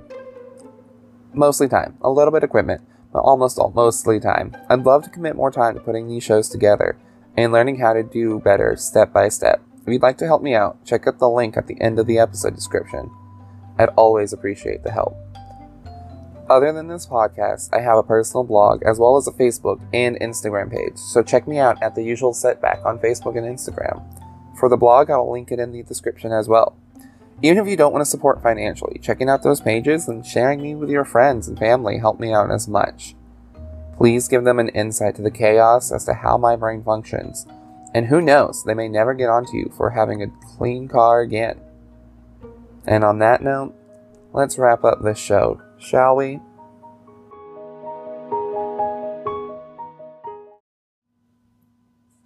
Mostly 1.32 1.68
time. 1.68 1.96
A 2.00 2.10
little 2.10 2.32
bit 2.32 2.42
equipment, 2.42 2.80
but 3.12 3.20
almost 3.20 3.58
all 3.58 3.72
mostly 3.74 4.20
time. 4.20 4.56
I'd 4.68 4.84
love 4.84 5.04
to 5.04 5.10
commit 5.10 5.36
more 5.36 5.50
time 5.50 5.74
to 5.74 5.80
putting 5.80 6.08
these 6.08 6.24
shows 6.24 6.48
together 6.48 6.96
and 7.36 7.52
learning 7.52 7.78
how 7.78 7.92
to 7.92 8.02
do 8.02 8.40
better 8.40 8.76
step 8.76 9.12
by 9.12 9.28
step. 9.28 9.62
If 9.82 9.92
you'd 9.92 10.02
like 10.02 10.18
to 10.18 10.26
help 10.26 10.42
me 10.42 10.54
out, 10.54 10.84
check 10.84 11.06
out 11.06 11.18
the 11.18 11.28
link 11.28 11.56
at 11.56 11.66
the 11.66 11.80
end 11.80 11.98
of 11.98 12.06
the 12.06 12.18
episode 12.18 12.54
description. 12.54 13.10
I'd 13.78 13.90
always 13.90 14.32
appreciate 14.32 14.82
the 14.82 14.90
help. 14.90 15.16
Other 16.48 16.72
than 16.72 16.86
this 16.88 17.06
podcast, 17.06 17.70
I 17.72 17.80
have 17.80 17.98
a 17.98 18.02
personal 18.04 18.44
blog 18.44 18.82
as 18.84 18.98
well 18.98 19.16
as 19.16 19.26
a 19.26 19.32
Facebook 19.32 19.80
and 19.92 20.18
Instagram 20.20 20.70
page, 20.70 20.96
so 20.96 21.22
check 21.22 21.48
me 21.48 21.58
out 21.58 21.82
at 21.82 21.94
the 21.94 22.02
usual 22.02 22.32
setback 22.32 22.84
on 22.84 23.00
Facebook 23.00 23.36
and 23.36 23.46
Instagram. 23.46 24.02
For 24.58 24.68
the 24.68 24.76
blog, 24.76 25.10
I 25.10 25.16
will 25.16 25.32
link 25.32 25.50
it 25.50 25.58
in 25.58 25.72
the 25.72 25.82
description 25.82 26.32
as 26.32 26.48
well. 26.48 26.76
Even 27.42 27.58
if 27.58 27.68
you 27.68 27.76
don't 27.76 27.92
want 27.92 28.02
to 28.02 28.10
support 28.10 28.42
financially, 28.42 28.98
checking 28.98 29.28
out 29.28 29.42
those 29.42 29.60
pages 29.60 30.08
and 30.08 30.24
sharing 30.24 30.62
me 30.62 30.74
with 30.74 30.88
your 30.88 31.04
friends 31.04 31.48
and 31.48 31.58
family 31.58 31.98
help 31.98 32.18
me 32.18 32.32
out 32.32 32.50
as 32.50 32.66
much. 32.66 33.14
Please 33.98 34.28
give 34.28 34.44
them 34.44 34.58
an 34.58 34.68
insight 34.70 35.14
to 35.16 35.22
the 35.22 35.30
chaos 35.30 35.92
as 35.92 36.04
to 36.06 36.14
how 36.14 36.38
my 36.38 36.56
brain 36.56 36.82
functions. 36.82 37.46
And 37.94 38.06
who 38.06 38.20
knows, 38.20 38.64
they 38.64 38.74
may 38.74 38.88
never 38.88 39.14
get 39.14 39.28
onto 39.28 39.56
you 39.56 39.72
for 39.76 39.90
having 39.90 40.22
a 40.22 40.32
clean 40.56 40.88
car 40.88 41.20
again. 41.20 41.60
And 42.86 43.04
on 43.04 43.18
that 43.18 43.42
note, 43.42 43.74
let's 44.32 44.58
wrap 44.58 44.84
up 44.84 45.02
this 45.02 45.18
show, 45.18 45.60
shall 45.78 46.16
we? 46.16 46.40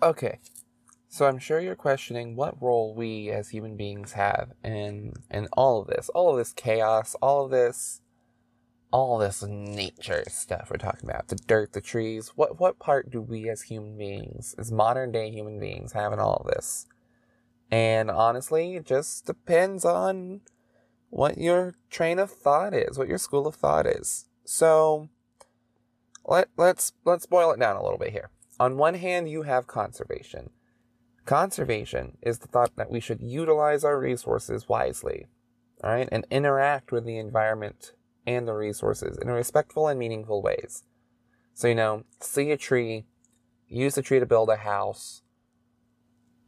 Okay, 0.02 0.38
So 1.12 1.26
I'm 1.26 1.40
sure 1.40 1.58
you're 1.58 1.74
questioning 1.74 2.36
what 2.36 2.62
role 2.62 2.94
we 2.94 3.30
as 3.30 3.48
human 3.48 3.76
beings 3.76 4.12
have 4.12 4.52
in 4.62 5.12
in 5.28 5.48
all 5.52 5.82
of 5.82 5.88
this, 5.88 6.08
all 6.10 6.30
of 6.30 6.38
this 6.38 6.52
chaos, 6.52 7.16
all 7.20 7.46
of 7.46 7.50
this 7.50 8.00
all 8.92 9.18
this 9.18 9.42
nature 9.42 10.22
stuff 10.28 10.68
we're 10.70 10.76
talking 10.76 11.10
about, 11.10 11.26
the 11.26 11.34
dirt, 11.34 11.72
the 11.72 11.80
trees. 11.80 12.28
What 12.36 12.60
what 12.60 12.78
part 12.78 13.10
do 13.10 13.20
we 13.20 13.48
as 13.48 13.62
human 13.62 13.98
beings, 13.98 14.54
as 14.56 14.70
modern 14.70 15.10
day 15.10 15.32
human 15.32 15.58
beings 15.58 15.94
have 15.94 16.12
in 16.12 16.20
all 16.20 16.44
of 16.44 16.54
this? 16.54 16.86
And 17.72 18.08
honestly, 18.08 18.76
it 18.76 18.86
just 18.86 19.26
depends 19.26 19.84
on 19.84 20.42
what 21.08 21.38
your 21.38 21.74
train 21.90 22.20
of 22.20 22.30
thought 22.30 22.72
is, 22.72 22.96
what 22.96 23.08
your 23.08 23.18
school 23.18 23.48
of 23.48 23.56
thought 23.56 23.84
is. 23.84 24.26
So 24.44 25.08
let 26.24 26.50
let's 26.56 26.92
let's 27.04 27.26
boil 27.26 27.50
it 27.50 27.58
down 27.58 27.74
a 27.74 27.82
little 27.82 27.98
bit 27.98 28.12
here. 28.12 28.30
On 28.60 28.76
one 28.76 28.94
hand, 28.94 29.28
you 29.28 29.42
have 29.42 29.66
conservation. 29.66 30.50
Conservation 31.30 32.18
is 32.22 32.40
the 32.40 32.48
thought 32.48 32.74
that 32.74 32.90
we 32.90 32.98
should 32.98 33.22
utilize 33.22 33.84
our 33.84 34.00
resources 34.00 34.68
wisely, 34.68 35.28
all 35.84 35.92
right, 35.92 36.08
and 36.10 36.26
interact 36.28 36.90
with 36.90 37.04
the 37.04 37.18
environment 37.18 37.92
and 38.26 38.48
the 38.48 38.52
resources 38.52 39.16
in 39.16 39.28
respectful 39.28 39.86
and 39.86 39.96
meaningful 39.96 40.42
ways. 40.42 40.82
So, 41.54 41.68
you 41.68 41.76
know, 41.76 42.02
see 42.18 42.50
a 42.50 42.56
tree, 42.56 43.04
use 43.68 43.94
the 43.94 44.02
tree 44.02 44.18
to 44.18 44.26
build 44.26 44.48
a 44.48 44.56
house, 44.56 45.22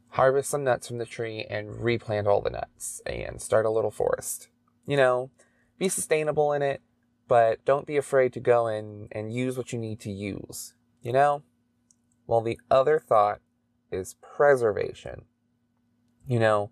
harvest 0.09 0.49
some 0.49 0.65
nuts 0.65 0.89
from 0.89 0.97
the 0.97 1.05
tree, 1.05 1.45
and 1.49 1.81
replant 1.81 2.27
all 2.27 2.41
the 2.41 2.49
nuts 2.49 3.01
and 3.05 3.41
start 3.41 3.65
a 3.65 3.69
little 3.69 3.89
forest. 3.89 4.49
You 4.85 4.97
know, 4.97 5.31
be 5.79 5.87
sustainable 5.87 6.51
in 6.51 6.61
it, 6.61 6.81
but 7.29 7.63
don't 7.63 7.87
be 7.87 7.95
afraid 7.95 8.33
to 8.33 8.41
go 8.41 8.67
in 8.67 9.07
and 9.13 9.31
use 9.31 9.55
what 9.55 9.71
you 9.71 9.79
need 9.79 10.01
to 10.01 10.11
use. 10.11 10.73
You 11.01 11.13
know? 11.13 11.43
Well, 12.27 12.41
the 12.41 12.59
other 12.69 12.99
thought 12.99 13.39
is 13.93 14.15
preservation. 14.21 15.23
You 16.27 16.39
know, 16.39 16.71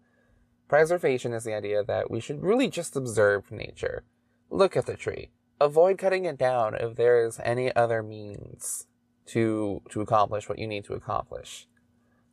preservation 0.68 1.34
is 1.34 1.44
the 1.44 1.54
idea 1.54 1.84
that 1.84 2.10
we 2.10 2.20
should 2.20 2.42
really 2.42 2.70
just 2.70 2.96
observe 2.96 3.52
nature. 3.52 4.04
Look 4.50 4.76
at 4.76 4.86
the 4.86 4.96
tree. 4.96 5.32
Avoid 5.60 5.98
cutting 5.98 6.26
it 6.26 6.38
down 6.38 6.76
if 6.76 6.96
there 6.96 7.26
is 7.26 7.40
any 7.44 7.76
other 7.76 8.02
means 8.02 8.88
to 9.28 9.82
to 9.90 10.02
accomplish 10.02 10.50
what 10.50 10.60
you 10.60 10.68
need 10.68 10.86
to 10.86 10.94
accomplish. 10.94 11.68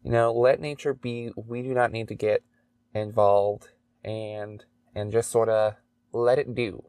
You 0.02 0.10
know, 0.10 0.32
let 0.32 0.60
nature 0.60 0.94
be. 0.94 1.30
We 1.36 1.62
do 1.62 1.74
not 1.74 1.92
need 1.92 2.08
to 2.08 2.14
get 2.14 2.42
involved 2.94 3.68
and 4.04 4.64
and 4.94 5.12
just 5.12 5.30
sort 5.30 5.48
of 5.48 5.74
let 6.12 6.38
it 6.38 6.54
do. 6.54 6.84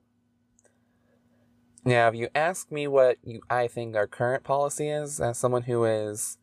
Now, 1.85 2.09
if 2.09 2.15
you 2.15 2.29
ask 2.35 2.71
me 2.71 2.87
what 2.87 3.17
you, 3.23 3.41
I 3.49 3.67
think 3.67 3.95
our 3.95 4.07
current 4.07 4.43
policy 4.43 4.89
is, 4.89 5.19
as 5.19 5.37
someone 5.37 5.63
who 5.63 5.85
is 5.85 6.37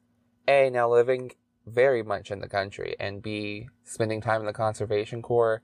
A, 0.49 0.71
now 0.71 0.91
living 0.91 1.33
very 1.67 2.03
much 2.03 2.31
in 2.31 2.41
the 2.41 2.49
country, 2.49 2.95
and 3.01 3.23
B, 3.23 3.69
spending 3.85 4.21
time 4.21 4.41
in 4.41 4.47
the 4.47 4.53
Conservation 4.53 5.21
Corps, 5.21 5.63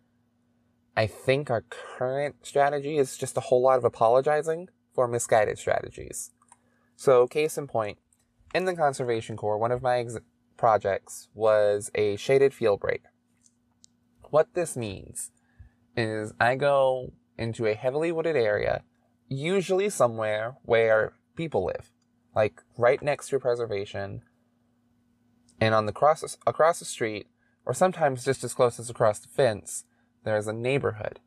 I 0.97 1.07
think 1.07 1.51
our 1.51 1.65
current 1.71 2.37
strategy 2.43 2.99
is 2.99 3.17
just 3.17 3.37
a 3.37 3.41
whole 3.41 3.63
lot 3.63 3.79
of 3.79 3.85
apologizing 3.85 4.69
for 4.93 5.09
misguided 5.09 5.59
strategies. 5.59 6.33
So, 6.97 7.27
case 7.27 7.57
in 7.57 7.67
point, 7.67 7.99
in 8.55 8.67
the 8.67 8.75
Conservation 8.75 9.37
Corps, 9.37 9.59
one 9.59 9.73
of 9.73 9.81
my 9.81 9.99
ex- 9.99 10.19
projects 10.57 11.29
was 11.35 11.91
a 11.95 12.17
shaded 12.17 12.53
fuel 12.53 12.77
break. 12.77 13.03
What 14.31 14.55
this 14.55 14.77
means 14.77 15.31
is 15.97 16.35
I 16.39 16.57
go 16.57 17.13
into 17.39 17.67
a 17.67 17.75
heavily 17.75 18.13
wooded 18.13 18.37
area, 18.37 18.83
usually 19.29 19.89
somewhere 19.89 20.57
where 20.63 21.15
people 21.37 21.65
live, 21.65 21.91
like 22.35 22.63
right 22.77 23.03
next 23.03 23.29
to 23.29 23.41
preservation, 23.41 24.23
and 25.63 25.77
on 25.77 25.87
the 25.87 25.93
cross 25.93 26.37
across 26.45 26.81
the 26.81 26.85
street, 26.85 27.29
or 27.65 27.73
sometimes 27.73 28.25
just 28.25 28.43
as 28.43 28.53
close 28.53 28.81
as 28.81 28.91
across 28.91 29.21
the 29.21 29.29
fence, 29.29 29.85
there 30.25 30.37
is 30.37 30.49
a 30.49 30.53
neighborhood. 30.53 31.21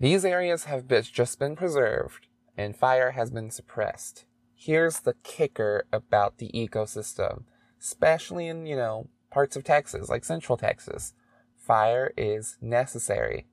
These 0.00 0.24
areas 0.24 0.64
have 0.64 0.88
just 0.88 1.38
been 1.38 1.54
preserved, 1.54 2.26
and 2.56 2.74
fire 2.74 3.10
has 3.10 3.30
been 3.30 3.50
suppressed. 3.50 4.24
Here's 4.54 5.00
the 5.00 5.16
kicker 5.22 5.84
about 5.92 6.38
the 6.38 6.50
ecosystem, 6.54 7.42
especially 7.78 8.48
in, 8.48 8.64
you 8.64 8.76
know, 8.76 9.08
parts 9.30 9.56
of 9.56 9.64
Texas, 9.64 10.08
like 10.08 10.24
central 10.24 10.56
Texas. 10.56 11.12
Fire 11.58 12.14
is 12.16 12.56
necessary. 12.62 13.46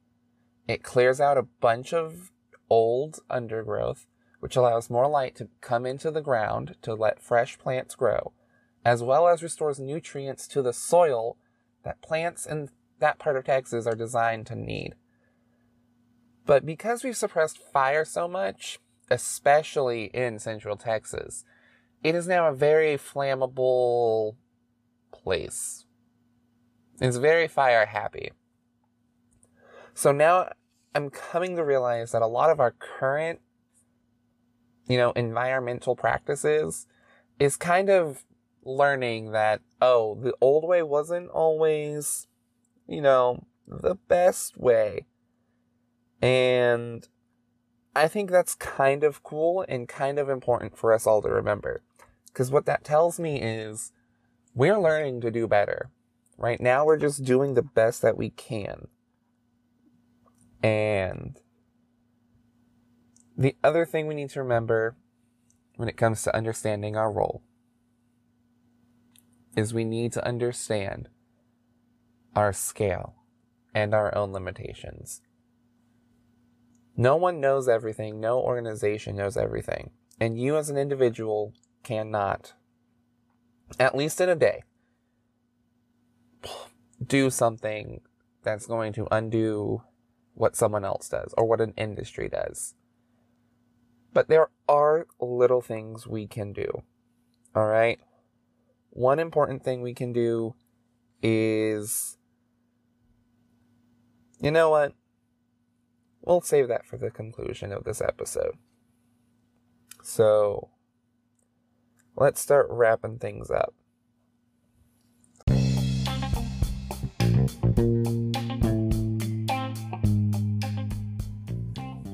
It 0.70 0.84
clears 0.84 1.20
out 1.20 1.38
a 1.38 1.48
bunch 1.60 1.94
of 1.94 2.32
old 2.70 3.20
undergrowth, 3.30 4.06
which 4.40 4.56
allows 4.56 4.90
more 4.90 5.10
light 5.10 5.36
to 5.36 5.50
come 5.60 5.86
into 5.86 6.12
the 6.12 6.22
ground 6.22 6.76
to 6.84 6.94
let 6.94 7.22
fresh 7.22 7.60
plants 7.60 7.94
grow, 7.96 8.32
as 8.84 9.04
well 9.04 9.28
as 9.28 9.44
restores 9.44 9.80
nutrients 9.80 10.48
to 10.48 10.62
the 10.62 10.74
soil 10.74 11.38
that 11.84 12.02
plants 12.02 12.46
in 12.46 12.70
that 13.00 13.20
part 13.20 13.36
of 13.36 13.46
Texas 13.46 13.86
are 13.86 13.96
designed 13.96 14.46
to 14.48 14.56
need. 14.56 14.96
But 16.46 16.66
because 16.66 17.04
we've 17.04 17.18
suppressed 17.18 17.58
fire 17.58 18.06
so 18.06 18.28
much, 18.28 18.80
especially 19.10 20.06
in 20.06 20.40
central 20.40 20.76
Texas, 20.76 21.46
it 22.04 22.16
is 22.16 22.28
now 22.28 22.48
a 22.48 22.54
very 22.54 22.98
flammable 22.98 24.36
place. 25.12 25.86
It's 27.00 27.18
very 27.18 27.48
fire 27.48 27.86
happy. 27.86 28.32
So 29.94 30.12
now 30.12 30.52
I'm 30.96 31.10
coming 31.10 31.56
to 31.56 31.64
realize 31.64 32.12
that 32.12 32.22
a 32.22 32.28
lot 32.28 32.50
of 32.50 32.60
our 32.60 32.72
current, 32.72 33.40
you 34.88 34.98
know, 34.98 35.12
environmental 35.12 35.96
practices 35.96 36.88
is 37.40 37.56
kind 37.56 37.90
of 37.90 38.24
learning 38.64 39.32
that, 39.32 39.62
oh, 39.82 40.18
the 40.22 40.34
old 40.42 40.68
way 40.68 40.84
wasn't 40.84 41.30
always, 41.30 42.28
you 42.88 43.02
know, 43.02 43.46
the 43.68 43.96
best 43.96 44.58
way. 44.58 45.06
And 46.22 47.08
I 47.96 48.08
think 48.08 48.30
that's 48.30 48.56
kind 48.56 49.04
of 49.04 49.24
cool 49.24 49.66
and 49.68 49.88
kind 49.88 50.20
of 50.20 50.30
important 50.30 50.78
for 50.78 50.94
us 50.94 51.08
all 51.08 51.22
to 51.22 51.30
remember. 51.30 51.84
Because 52.28 52.52
what 52.52 52.66
that 52.66 52.84
tells 52.84 53.20
me 53.20 53.42
is 53.42 53.92
we're 54.54 54.80
learning 54.80 55.22
to 55.22 55.32
do 55.32 55.48
better. 55.48 55.90
Right 56.38 56.62
now, 56.62 56.86
we're 56.86 56.98
just 56.98 57.24
doing 57.24 57.54
the 57.54 57.62
best 57.62 58.02
that 58.02 58.18
we 58.18 58.30
can. 58.30 58.88
And 60.64 61.40
the 63.38 63.56
other 63.64 63.86
thing 63.86 64.08
we 64.08 64.16
need 64.16 64.30
to 64.32 64.42
remember 64.42 64.96
when 65.76 65.90
it 65.90 65.98
comes 65.98 66.24
to 66.24 66.36
understanding 66.36 66.96
our 66.96 67.12
role 67.12 67.42
is 69.56 69.74
we 69.74 69.84
need 69.84 70.12
to 70.14 70.26
understand 70.26 71.10
our 72.36 72.54
scale 72.54 73.16
and 73.74 73.94
our 73.94 74.16
own 74.16 74.32
limitations. 74.32 75.22
No 76.96 77.16
one 77.16 77.40
knows 77.40 77.68
everything, 77.68 78.20
no 78.20 78.40
organization 78.40 79.16
knows 79.16 79.38
everything, 79.38 79.92
and 80.20 80.40
you 80.40 80.58
as 80.58 80.70
an 80.70 80.78
individual 80.78 81.54
cannot, 81.84 82.54
at 83.80 83.96
least 83.96 84.22
in 84.22 84.30
a 84.30 84.36
day, 84.36 84.64
do 87.06 87.30
something 87.30 88.02
that's 88.44 88.68
going 88.68 88.94
to 88.94 89.08
undo 89.12 89.84
what 90.34 90.56
someone 90.56 90.86
else 90.86 91.10
does 91.10 91.34
or 91.38 91.46
what 91.46 91.62
an 91.62 91.74
industry 91.78 92.30
does. 92.30 92.76
But 94.14 94.28
there 94.28 94.50
are 94.68 95.08
little 95.20 95.62
things 95.62 96.06
we 96.06 96.28
can 96.28 96.54
do. 96.54 96.84
All 97.56 97.68
right. 97.68 98.00
One 98.94 99.20
important 99.20 99.64
thing 99.64 99.82
we 99.82 99.94
can 99.94 100.12
do 100.12 100.54
is, 101.24 102.18
you 104.42 104.52
know 104.52 104.70
what? 104.70 104.94
We'll 106.22 106.42
save 106.42 106.68
that 106.68 106.86
for 106.86 106.98
the 106.98 107.10
conclusion 107.10 107.72
of 107.72 107.86
this 107.86 108.02
episode. 108.02 108.58
So, 110.04 110.72
let's 112.18 112.42
start 112.42 112.68
wrapping 112.70 113.20
things 113.20 113.50
up. 113.50 113.74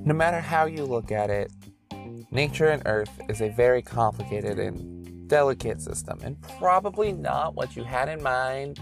No 0.05 0.13
matter 0.13 0.39
how 0.39 0.67
you 0.67 0.85
look 0.85 1.11
at 1.11 1.31
it, 1.31 1.51
nature 2.29 2.67
and 2.67 2.83
Earth 2.85 3.19
is 3.27 3.41
a 3.41 3.49
very 3.49 3.81
complicated 3.81 4.59
and 4.59 4.96
delicate 5.27 5.81
system, 5.81 6.19
and 6.23 6.41
probably 6.57 7.11
not 7.11 7.55
what 7.55 7.75
you 7.75 7.83
had 7.83 8.09
in 8.09 8.21
mind 8.21 8.79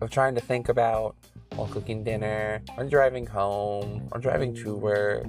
of 0.00 0.10
trying 0.10 0.34
to 0.34 0.40
think 0.40 0.68
about 0.68 1.16
while 1.54 1.68
cooking 1.68 2.02
dinner, 2.02 2.62
or 2.76 2.84
driving 2.84 3.26
home, 3.26 4.08
or 4.12 4.20
driving 4.20 4.54
to 4.54 4.74
work. 4.74 5.26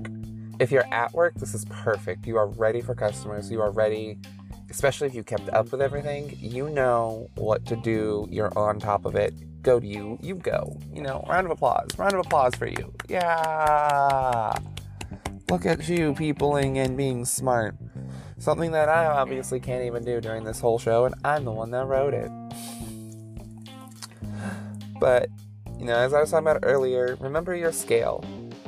If 0.60 0.71
you're 0.71 0.91
at 0.91 1.12
work, 1.13 1.36
this 1.36 1.53
is 1.53 1.65
perfect. 1.65 2.25
You 2.25 2.38
are 2.38 2.47
ready 2.47 2.81
for 2.81 2.95
customers. 2.95 3.51
You 3.51 3.62
are 3.62 3.71
ready, 3.71 4.17
especially 4.69 5.08
if 5.08 5.13
you 5.13 5.23
kept 5.23 5.49
up 5.49 5.71
with 5.71 5.81
everything. 5.81 6.36
You 6.39 6.69
know 6.69 7.29
what 7.36 7.65
to 7.67 7.75
do. 7.75 8.27
You're 8.31 8.58
on 8.58 8.79
top 8.79 9.05
of 9.05 9.15
it. 9.15 9.34
Go 9.62 9.79
to 9.79 9.86
you. 9.86 10.17
You 10.21 10.36
go. 10.36 10.79
You 10.93 11.01
know, 11.01 11.25
round 11.27 11.45
of 11.45 11.51
applause. 11.51 11.89
Round 11.97 12.13
of 12.13 12.21
applause 12.25 12.55
for 12.55 12.67
you. 12.67 12.93
Yeah. 13.08 14.58
Look 15.49 15.65
at 15.65 15.88
you 15.88 16.15
peopling 16.15 16.79
and 16.79 16.97
being 16.97 17.25
smart. 17.25 17.75
Something 18.38 18.71
that 18.71 18.89
I 18.89 19.06
obviously 19.06 19.60
can't 19.60 19.86
even 19.86 20.04
do 20.04 20.19
during 20.19 20.43
this 20.43 20.60
whole 20.60 20.78
show, 20.78 21.06
and 21.06 21.15
I'm 21.24 21.45
the 21.45 21.52
one 21.52 21.71
that 21.71 21.86
wrote 21.86 22.13
it. 22.13 22.30
But, 25.00 25.30
you 25.80 25.86
know, 25.86 25.95
as 25.95 26.13
I 26.13 26.19
was 26.19 26.32
talking 26.32 26.48
about 26.48 26.60
earlier, 26.63 27.17
remember 27.19 27.56
your 27.56 27.71
scale. 27.71 28.24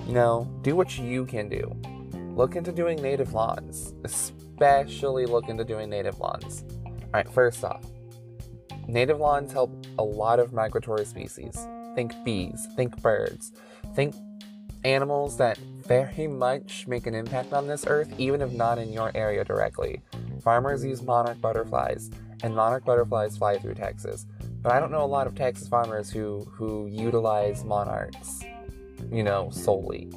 You 0.07 0.13
know, 0.13 0.47
do 0.61 0.75
what 0.75 0.97
you 0.97 1.25
can 1.25 1.49
do. 1.49 1.75
Look 2.35 2.55
into 2.55 2.71
doing 2.71 3.01
native 3.01 3.33
lawns, 3.33 3.93
especially 4.03 5.25
look 5.25 5.49
into 5.49 5.65
doing 5.65 5.89
native 5.89 6.19
lawns. 6.19 6.63
All 6.85 7.11
right, 7.13 7.29
first 7.29 7.63
off, 7.63 7.83
native 8.87 9.19
lawns 9.19 9.51
help 9.51 9.85
a 9.97 10.03
lot 10.03 10.39
of 10.39 10.53
migratory 10.53 11.05
species. 11.05 11.67
Think 11.95 12.13
bees, 12.23 12.67
think 12.75 13.01
birds, 13.01 13.51
think 13.95 14.15
animals 14.85 15.37
that 15.37 15.59
very 15.87 16.27
much 16.27 16.85
make 16.87 17.07
an 17.07 17.15
impact 17.15 17.53
on 17.53 17.67
this 17.67 17.85
earth, 17.87 18.13
even 18.17 18.41
if 18.41 18.51
not 18.51 18.77
in 18.77 18.91
your 18.91 19.11
area 19.15 19.43
directly. 19.43 20.01
Farmers 20.41 20.83
use 20.83 21.01
monarch 21.01 21.39
butterflies, 21.39 22.11
and 22.43 22.55
monarch 22.55 22.85
butterflies 22.85 23.37
fly 23.37 23.57
through 23.57 23.75
Texas. 23.75 24.25
But 24.61 24.73
I 24.73 24.79
don't 24.79 24.91
know 24.91 25.03
a 25.03 25.05
lot 25.05 25.27
of 25.27 25.35
Texas 25.35 25.67
farmers 25.67 26.09
who, 26.09 26.43
who 26.51 26.87
utilize 26.87 27.63
monarchs, 27.63 28.43
you 29.11 29.23
know, 29.23 29.49
solely 29.49 30.11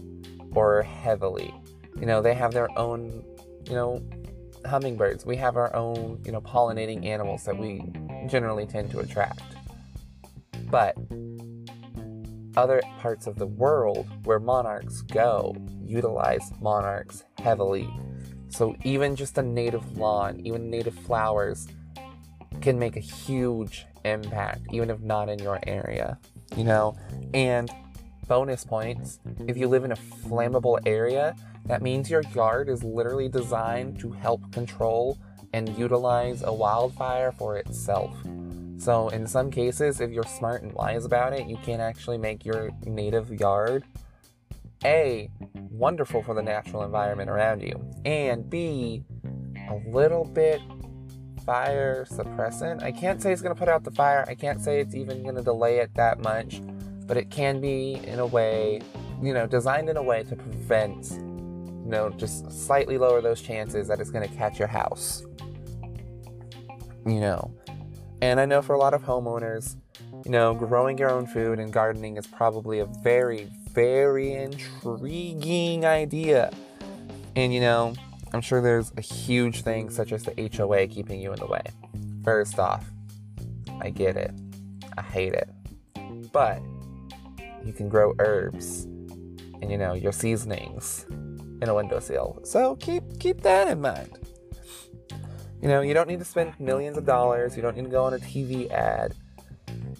or 0.55 0.83
heavily. 0.83 1.55
You 1.99 2.07
know, 2.07 2.21
they 2.21 2.35
have 2.35 2.53
their 2.53 2.69
own, 2.79 3.25
you 3.67 3.75
know, 3.75 4.03
hummingbirds. 4.67 5.25
We 5.25 5.37
have 5.37 5.57
our 5.57 5.75
own, 5.75 6.21
you 6.25 6.33
know, 6.33 6.41
pollinating 6.41 7.07
animals 7.07 7.45
that 7.45 7.57
we 7.57 7.93
generally 8.27 8.67
tend 8.67 8.91
to 8.91 9.01
attract. 9.01 9.43
But 10.71 10.97
other 12.57 12.81
parts 12.99 13.27
of 13.27 13.37
the 13.37 13.47
world 13.47 14.09
where 14.25 14.41
monarchs 14.41 15.03
go 15.03 15.55
utilize 15.85 16.53
monarchs 16.61 17.25
heavily. 17.39 17.89
So 18.49 18.77
even 18.85 19.17
just 19.17 19.39
a 19.39 19.43
native 19.43 19.97
lawn, 19.97 20.41
even 20.45 20.71
native 20.71 20.95
flowers 20.95 21.69
can 22.61 22.79
make 22.79 22.97
a 22.97 23.01
huge 23.01 23.87
impact, 24.05 24.63
even 24.73 24.91
if 24.91 25.01
not 25.01 25.29
in 25.29 25.39
your 25.39 25.61
area, 25.67 26.19
you 26.57 26.65
know? 26.65 26.97
And 27.33 27.71
bonus 28.27 28.65
points 28.65 29.19
if 29.47 29.57
you 29.57 29.69
live 29.69 29.85
in 29.85 29.93
a 29.93 29.97
flammable 29.97 30.79
area, 30.87 31.35
that 31.67 31.83
means 31.83 32.11
your 32.11 32.23
yard 32.35 32.69
is 32.69 32.83
literally 32.83 33.29
designed 33.29 33.99
to 34.01 34.11
help 34.11 34.53
control 34.53 35.19
and 35.53 35.77
utilize 35.77 36.43
a 36.43 36.53
wildfire 36.53 37.33
for 37.33 37.57
itself. 37.57 38.17
So, 38.81 39.11
in 39.11 39.27
some 39.27 39.51
cases, 39.51 40.01
if 40.01 40.11
you're 40.11 40.25
smart 40.25 40.63
and 40.63 40.73
wise 40.73 41.05
about 41.05 41.35
it, 41.35 41.47
you 41.47 41.59
can 41.59 41.83
actually 41.83 42.17
make 42.17 42.47
your 42.47 42.71
native 42.87 43.31
yard 43.31 43.85
A, 44.87 45.29
wonderful 45.71 46.23
for 46.23 46.35
the 46.35 46.43
natural 46.43 46.83
environment 46.83 47.29
around 47.29 47.61
you, 47.61 47.79
and 48.07 48.49
B, 48.49 49.05
a 49.69 49.75
little 49.87 50.25
bit 50.25 50.63
fire 51.45 52.07
suppressant. 52.07 52.83
I 52.83 52.91
can't 52.91 53.21
say 53.21 53.33
it's 53.33 53.43
going 53.43 53.55
to 53.55 53.59
put 53.59 53.69
out 53.69 53.85
the 53.85 53.91
fire, 53.91 54.25
I 54.27 54.35
can't 54.35 54.63
say 54.63 54.81
it's 54.81 54.95
even 54.95 55.25
going 55.25 55.35
to 55.35 55.43
delay 55.43 55.81
it 55.81 55.93
that 55.97 56.21
much, 56.21 56.63
but 57.07 57.19
it 57.19 57.31
can 57.31 57.61
be 57.61 58.01
in 58.07 58.19
a 58.19 58.27
way, 58.27 58.81
you 59.21 59.35
know, 59.35 59.47
designed 59.47 59.91
in 59.91 59.99
a 59.99 60.03
way 60.03 60.23
to 60.23 60.35
prevent, 60.35 61.11
you 61.11 61.91
know, 61.91 62.09
just 62.17 62.51
slightly 62.51 62.97
lower 62.97 63.21
those 63.21 63.43
chances 63.43 63.89
that 63.89 64.01
it's 64.01 64.11
going 64.11 64.27
to 64.27 64.35
catch 64.37 64.59
your 64.59 64.69
house. 64.69 65.23
You 67.05 67.21
know, 67.21 67.55
and 68.23 68.41
I 68.41 68.47
know 68.47 68.63
for 68.63 68.75
a 68.75 68.79
lot 68.79 68.95
of 68.95 69.03
homeowners, 69.03 69.77
you 70.25 70.31
know, 70.31 70.55
growing 70.55 70.99
your 70.99 71.11
own 71.11 71.27
food 71.27 71.59
and 71.59 71.73
gardening 71.73 72.17
is 72.17 72.27
probably 72.27 72.81
a 72.81 72.87
very, 72.87 73.51
very 73.73 74.33
intriguing 74.35 75.85
idea. 75.85 76.51
And, 77.37 77.55
you 77.55 77.61
know, 77.61 77.95
I'm 78.33 78.41
sure 78.41 78.61
there's 78.61 78.93
a 78.97 79.01
huge 79.01 79.63
thing 79.63 79.91
such 79.91 80.13
as 80.13 80.25
the 80.25 80.51
HOA 80.57 80.87
keeping 80.89 81.21
you 81.21 81.33
in 81.33 81.39
the 81.39 81.47
way. 81.47 81.63
First 82.25 82.59
off, 82.59 82.85
I 83.81 83.91
get 83.91 84.17
it. 84.17 84.33
I 84.97 85.03
hate 85.03 85.33
it. 85.33 85.49
But 86.33 86.61
you 87.65 87.73
can 87.73 87.89
grow 87.89 88.15
herbs 88.19 88.85
and 89.61 89.71
you 89.71 89.77
know 89.77 89.95
your 89.95 90.13
seasonings 90.13 91.07
in 91.11 91.69
a 91.69 91.75
windowsill. 91.75 92.41
So 92.45 92.77
keep 92.77 93.19
keep 93.19 93.43
that 93.43 93.69
in 93.69 93.81
mind. 93.81 94.20
You 95.63 95.69
know, 95.69 95.83
you 95.83 95.93
don't 95.93 96.09
need 96.09 96.21
to 96.21 96.25
spend 96.25 96.59
millions 96.59 96.97
of 96.97 97.05
dollars, 97.05 97.55
you 97.55 97.61
don't 97.61 97.77
need 97.77 97.85
to 97.85 97.91
go 97.91 98.05
on 98.05 98.15
a 98.15 98.19
TV 98.19 98.71
ad. 98.71 99.15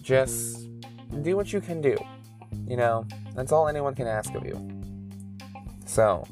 Just 0.01 0.67
do 1.21 1.35
what 1.35 1.53
you 1.53 1.61
can 1.61 1.81
do. 1.81 1.95
You 2.67 2.77
know, 2.77 3.05
that's 3.35 3.51
all 3.51 3.67
anyone 3.67 3.93
can 3.93 4.07
ask 4.07 4.33
of 4.33 4.43
you. 4.43 4.59
So, 5.85 6.27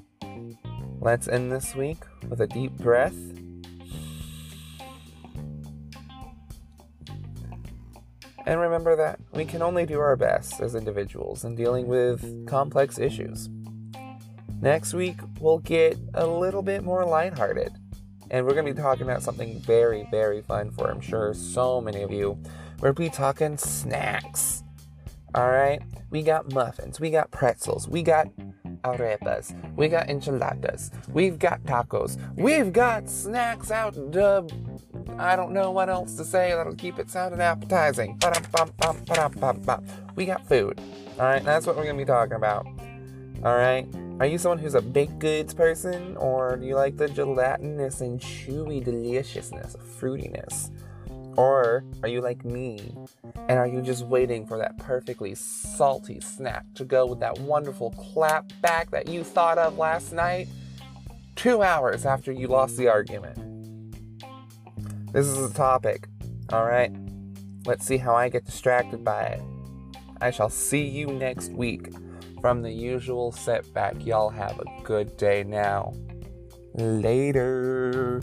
let's 0.99 1.27
end 1.27 1.51
this 1.51 1.75
week 1.75 1.99
with 2.27 2.41
a 2.41 2.47
deep 2.47 2.71
breath. 2.71 3.13
And 8.47 8.59
remember 8.59 8.95
that 8.95 9.19
we 9.31 9.45
can 9.45 9.61
only 9.61 9.85
do 9.85 9.99
our 9.99 10.15
best 10.15 10.59
as 10.59 10.73
individuals 10.73 11.43
in 11.43 11.53
dealing 11.53 11.85
with 11.85 12.47
complex 12.47 12.97
issues. 12.97 13.47
Next 14.59 14.95
week, 14.95 15.19
we'll 15.39 15.59
get 15.59 15.99
a 16.15 16.25
little 16.25 16.63
bit 16.63 16.83
more 16.83 17.05
lighthearted 17.05 17.73
and 18.31 18.45
we're 18.45 18.53
going 18.53 18.65
to 18.65 18.73
be 18.73 18.81
talking 18.81 19.03
about 19.03 19.23
something 19.23 19.59
very, 19.59 20.07
very 20.11 20.41
fun 20.41 20.71
for, 20.71 20.89
I'm 20.89 21.01
sure, 21.01 21.33
so 21.33 21.81
many 21.81 22.01
of 22.03 22.11
you. 22.11 22.37
We're 22.79 22.93
going 22.93 23.09
to 23.09 23.11
be 23.11 23.17
talking 23.17 23.57
snacks. 23.57 24.63
All 25.35 25.49
right? 25.49 25.81
We 26.09 26.23
got 26.23 26.51
muffins, 26.53 26.99
we 26.99 27.11
got 27.11 27.29
pretzels, 27.29 27.87
we 27.87 28.01
got 28.01 28.27
arepas, 28.83 29.53
we 29.75 29.87
got 29.87 30.09
enchiladas, 30.09 30.89
we've 31.13 31.37
got 31.37 31.61
tacos, 31.63 32.17
we've 32.35 32.73
got 32.73 33.07
snacks 33.07 33.69
out 33.69 33.93
the. 33.93 34.49
I 35.19 35.35
don't 35.35 35.51
know 35.51 35.69
what 35.69 35.87
else 35.89 36.15
to 36.15 36.25
say 36.25 36.49
that'll 36.51 36.73
keep 36.75 36.97
it 36.97 37.11
sounding 37.11 37.41
appetizing. 37.41 38.19
We 40.15 40.25
got 40.25 40.47
food. 40.47 40.81
All 41.19 41.25
right, 41.25 41.43
that's 41.43 41.67
what 41.67 41.75
we're 41.75 41.83
going 41.83 41.97
to 41.97 42.03
be 42.03 42.07
talking 42.07 42.35
about. 42.35 42.65
All 43.43 43.55
right. 43.55 43.87
Are 44.19 44.25
you 44.25 44.37
someone 44.37 44.59
who's 44.59 44.75
a 44.75 44.81
baked 44.81 45.17
goods 45.19 45.53
person, 45.53 46.17
or 46.17 46.57
do 46.57 46.65
you 46.65 46.75
like 46.75 46.97
the 46.97 47.07
gelatinous 47.07 48.01
and 48.01 48.19
chewy 48.19 48.83
deliciousness 48.83 49.77
fruitiness? 49.97 50.71
Or 51.37 51.85
are 52.03 52.09
you 52.09 52.19
like 52.19 52.43
me, 52.43 52.93
and 53.47 53.57
are 53.57 53.65
you 53.65 53.81
just 53.81 54.05
waiting 54.05 54.45
for 54.45 54.57
that 54.57 54.77
perfectly 54.77 55.35
salty 55.35 56.19
snack 56.19 56.65
to 56.75 56.83
go 56.83 57.05
with 57.05 57.21
that 57.21 57.39
wonderful 57.39 57.91
clap 57.91 58.51
back 58.61 58.91
that 58.91 59.07
you 59.07 59.23
thought 59.23 59.57
of 59.57 59.77
last 59.77 60.11
night, 60.11 60.49
two 61.37 61.63
hours 61.63 62.05
after 62.05 62.33
you 62.33 62.47
lost 62.47 62.75
the 62.75 62.89
argument? 62.89 63.37
This 65.13 65.27
is 65.27 65.49
a 65.49 65.53
topic, 65.53 66.09
alright? 66.51 66.91
Let's 67.65 67.85
see 67.85 67.95
how 67.95 68.15
I 68.15 68.27
get 68.27 68.43
distracted 68.43 69.01
by 69.01 69.23
it. 69.23 69.41
I 70.19 70.31
shall 70.31 70.49
see 70.49 70.83
you 70.83 71.07
next 71.07 71.53
week 71.53 71.87
from 72.39 72.61
the 72.61 72.71
usual 72.71 73.31
setback. 73.31 74.05
Y'all 74.05 74.29
have 74.29 74.59
a 74.59 74.83
good 74.83 75.15
day 75.17 75.43
now. 75.43 75.93
Later. 76.73 78.21